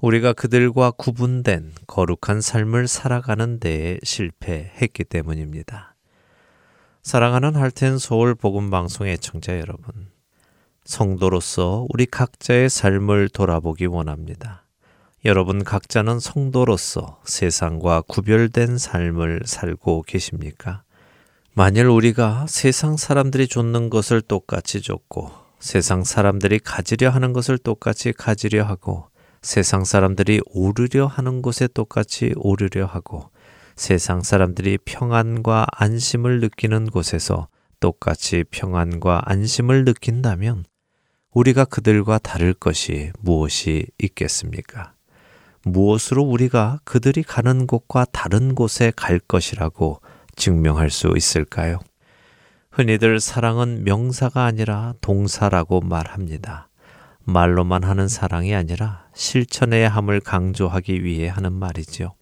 우리가 0.00 0.32
그들과 0.32 0.90
구분된 0.92 1.72
거룩한 1.86 2.40
삶을 2.40 2.88
살아가는 2.88 3.60
데에 3.60 3.98
실패했기 4.02 5.04
때문입니다. 5.04 5.93
사랑하는 7.04 7.54
할텐 7.54 7.98
서울 7.98 8.34
복음 8.34 8.70
방송의 8.70 9.18
청자 9.18 9.58
여러분. 9.58 10.08
성도로서 10.86 11.86
우리 11.90 12.06
각자의 12.06 12.70
삶을 12.70 13.28
돌아보기 13.28 13.84
원합니다. 13.84 14.64
여러분 15.26 15.64
각자는 15.64 16.18
성도로서 16.18 17.20
세상과 17.26 18.04
구별된 18.08 18.78
삶을 18.78 19.42
살고 19.44 20.04
계십니까? 20.06 20.82
만일 21.52 21.88
우리가 21.88 22.46
세상 22.48 22.96
사람들이 22.96 23.48
줬는 23.48 23.90
것을 23.90 24.22
똑같이 24.22 24.80
줬고 24.80 25.30
세상 25.60 26.04
사람들이 26.04 26.58
가지려 26.58 27.10
하는 27.10 27.34
것을 27.34 27.58
똑같이 27.58 28.14
가지려 28.14 28.64
하고 28.64 29.08
세상 29.42 29.84
사람들이 29.84 30.40
오르려 30.46 31.06
하는 31.06 31.42
곳에 31.42 31.68
똑같이 31.68 32.32
오르려 32.34 32.86
하고 32.86 33.28
세상 33.76 34.22
사람들이 34.22 34.78
평안과 34.84 35.66
안심을 35.72 36.40
느끼는 36.40 36.90
곳에서 36.90 37.48
똑같이 37.80 38.44
평안과 38.50 39.22
안심을 39.26 39.84
느낀다면 39.84 40.64
우리가 41.32 41.64
그들과 41.64 42.18
다를 42.18 42.54
것이 42.54 43.10
무엇이 43.18 43.86
있겠습니까? 44.00 44.92
무엇으로 45.64 46.22
우리가 46.22 46.80
그들이 46.84 47.22
가는 47.22 47.66
곳과 47.66 48.06
다른 48.12 48.54
곳에 48.54 48.92
갈 48.94 49.18
것이라고 49.18 50.00
증명할 50.36 50.90
수 50.90 51.12
있을까요? 51.16 51.80
흔히들 52.70 53.18
사랑은 53.20 53.84
명사가 53.84 54.44
아니라 54.44 54.94
동사라고 55.00 55.80
말합니다. 55.80 56.68
말로만 57.24 57.82
하는 57.82 58.08
사랑이 58.08 58.54
아니라 58.54 59.06
실천해야 59.14 59.88
함을 59.88 60.20
강조하기 60.20 61.02
위해 61.04 61.28
하는 61.28 61.52
말이지요. 61.52 62.14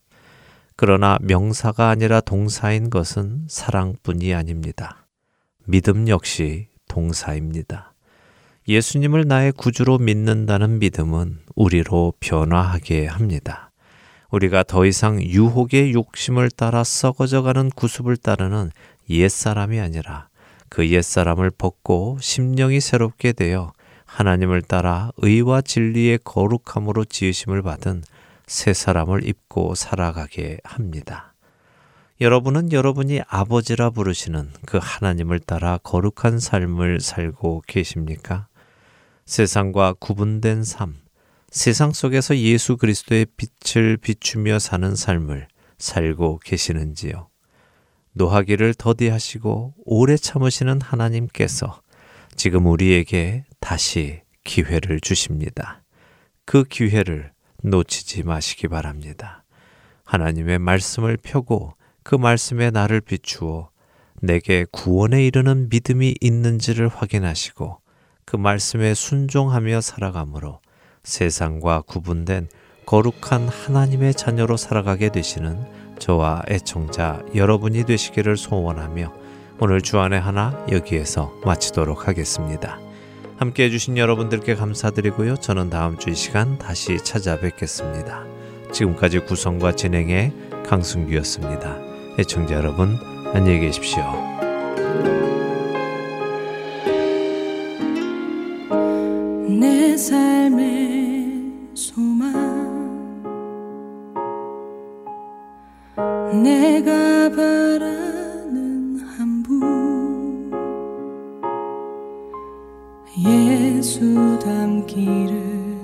그러나 0.76 1.18
명사가 1.20 1.88
아니라 1.88 2.20
동사인 2.20 2.90
것은 2.90 3.46
사랑뿐이 3.48 4.34
아닙니다. 4.34 5.06
믿음 5.66 6.08
역시 6.08 6.68
동사입니다. 6.88 7.92
예수님을 8.68 9.26
나의 9.26 9.52
구주로 9.52 9.98
믿는다는 9.98 10.78
믿음은 10.78 11.40
우리로 11.54 12.14
변화하게 12.20 13.06
합니다. 13.06 13.70
우리가 14.30 14.62
더 14.62 14.86
이상 14.86 15.22
유혹의 15.22 15.92
욕심을 15.92 16.50
따라 16.50 16.84
썩어져가는 16.84 17.70
구습을 17.70 18.16
따르는 18.16 18.70
옛사람이 19.10 19.78
아니라 19.78 20.28
그 20.68 20.88
옛사람을 20.88 21.50
벗고 21.50 22.16
심령이 22.20 22.80
새롭게 22.80 23.32
되어 23.32 23.72
하나님을 24.06 24.62
따라 24.62 25.10
의와 25.18 25.60
진리의 25.60 26.20
거룩함으로 26.24 27.04
지으심을 27.04 27.62
받은 27.62 28.02
새 28.52 28.74
사람을 28.74 29.26
입고 29.26 29.74
살아가게 29.74 30.58
합니다. 30.62 31.34
여러분은 32.20 32.70
여러분이 32.70 33.22
아버지라 33.26 33.88
부르시는 33.88 34.50
그 34.66 34.78
하나님을 34.80 35.40
따라 35.40 35.78
거룩한 35.78 36.38
삶을 36.38 37.00
살고 37.00 37.62
계십니까? 37.66 38.48
세상과 39.24 39.94
구분된 39.94 40.64
삶, 40.64 40.96
세상 41.50 41.94
속에서 41.94 42.36
예수 42.36 42.76
그리스도의 42.76 43.26
빛을 43.38 43.96
비추며 43.96 44.58
사는 44.58 44.94
삶을 44.94 45.48
살고 45.78 46.40
계시는지요? 46.44 47.30
노하기를 48.12 48.74
더디하시고 48.74 49.76
오래 49.86 50.18
참으시는 50.18 50.82
하나님께서 50.82 51.80
지금 52.36 52.66
우리에게 52.66 53.46
다시 53.60 54.20
기회를 54.44 55.00
주십니다. 55.00 55.82
그 56.44 56.64
기회를 56.64 57.31
놓치지 57.62 58.24
마시기 58.24 58.68
바랍니다. 58.68 59.44
하나님의 60.04 60.58
말씀을 60.58 61.16
펴고 61.16 61.74
그 62.02 62.14
말씀에 62.14 62.70
나를 62.70 63.00
비추어 63.00 63.70
내게 64.20 64.66
구원에 64.70 65.24
이르는 65.26 65.68
믿음이 65.68 66.16
있는지를 66.20 66.88
확인하시고 66.88 67.78
그 68.24 68.36
말씀에 68.36 68.94
순종하며 68.94 69.80
살아가므로 69.80 70.60
세상과 71.02 71.82
구분된 71.82 72.48
거룩한 72.86 73.48
하나님의 73.48 74.14
자녀로 74.14 74.56
살아가게 74.56 75.10
되시는 75.10 75.82
저와 75.98 76.42
애청자 76.48 77.24
여러분이 77.34 77.84
되시기를 77.84 78.36
소원하며 78.36 79.12
오늘 79.60 79.80
주안의 79.80 80.20
하나 80.20 80.66
여기에서 80.70 81.32
마치도록 81.44 82.08
하겠습니다. 82.08 82.78
함께 83.42 83.64
해주신 83.64 83.98
여러분들께 83.98 84.54
감사드리고요. 84.54 85.34
저는 85.34 85.68
다음 85.68 85.98
주 85.98 86.10
이 86.10 86.14
시간 86.14 86.58
다시 86.58 86.98
찾아뵙겠습니다. 86.98 88.24
지금까지 88.70 89.18
구성과 89.18 89.74
진행의 89.74 90.32
강승규였습니다. 90.64 91.76
애청자 92.20 92.54
여러분, 92.54 92.96
안녕히 93.34 93.58
계십시오. 93.58 94.04
내 99.48 99.96
삶의 99.96 101.42
소망 101.74 102.30
내가 106.44 107.28
바라 107.30 108.11
예수 113.24 114.38
닮기를 114.42 115.76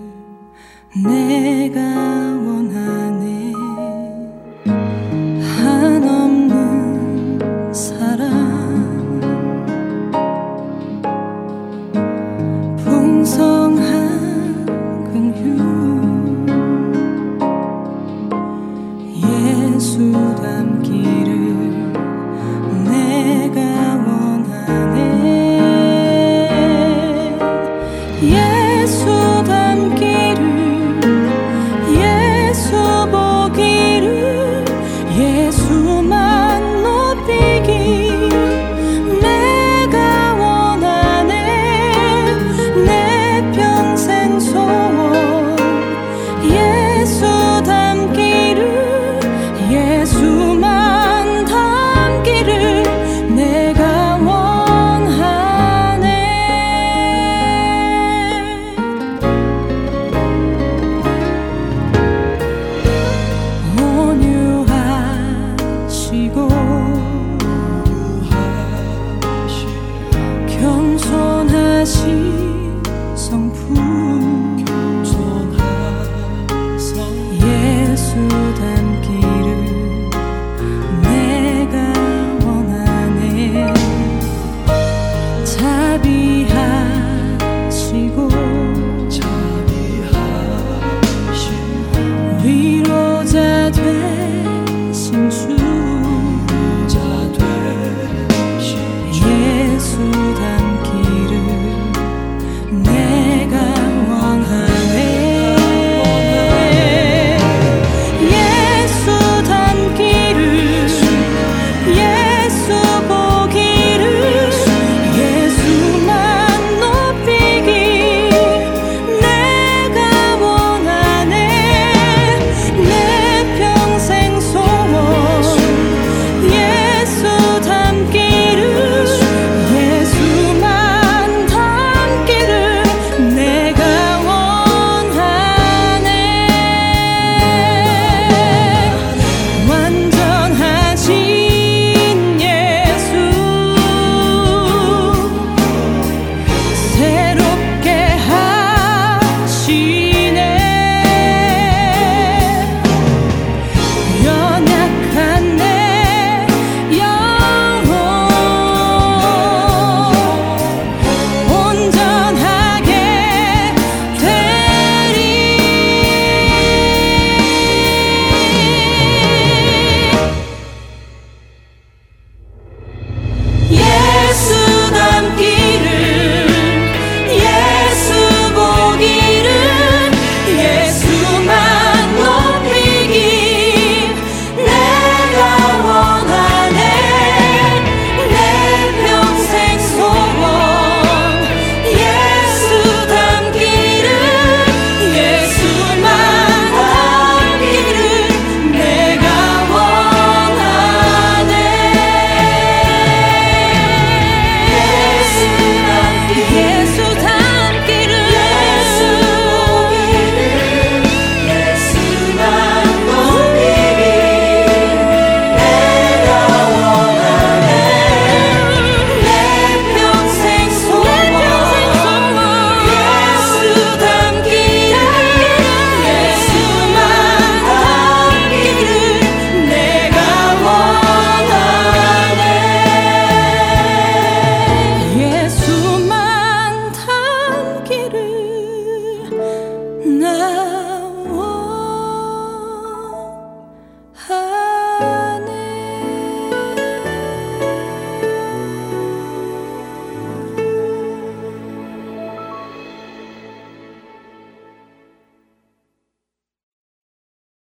내가 1.05 1.81
원하네 2.35 3.38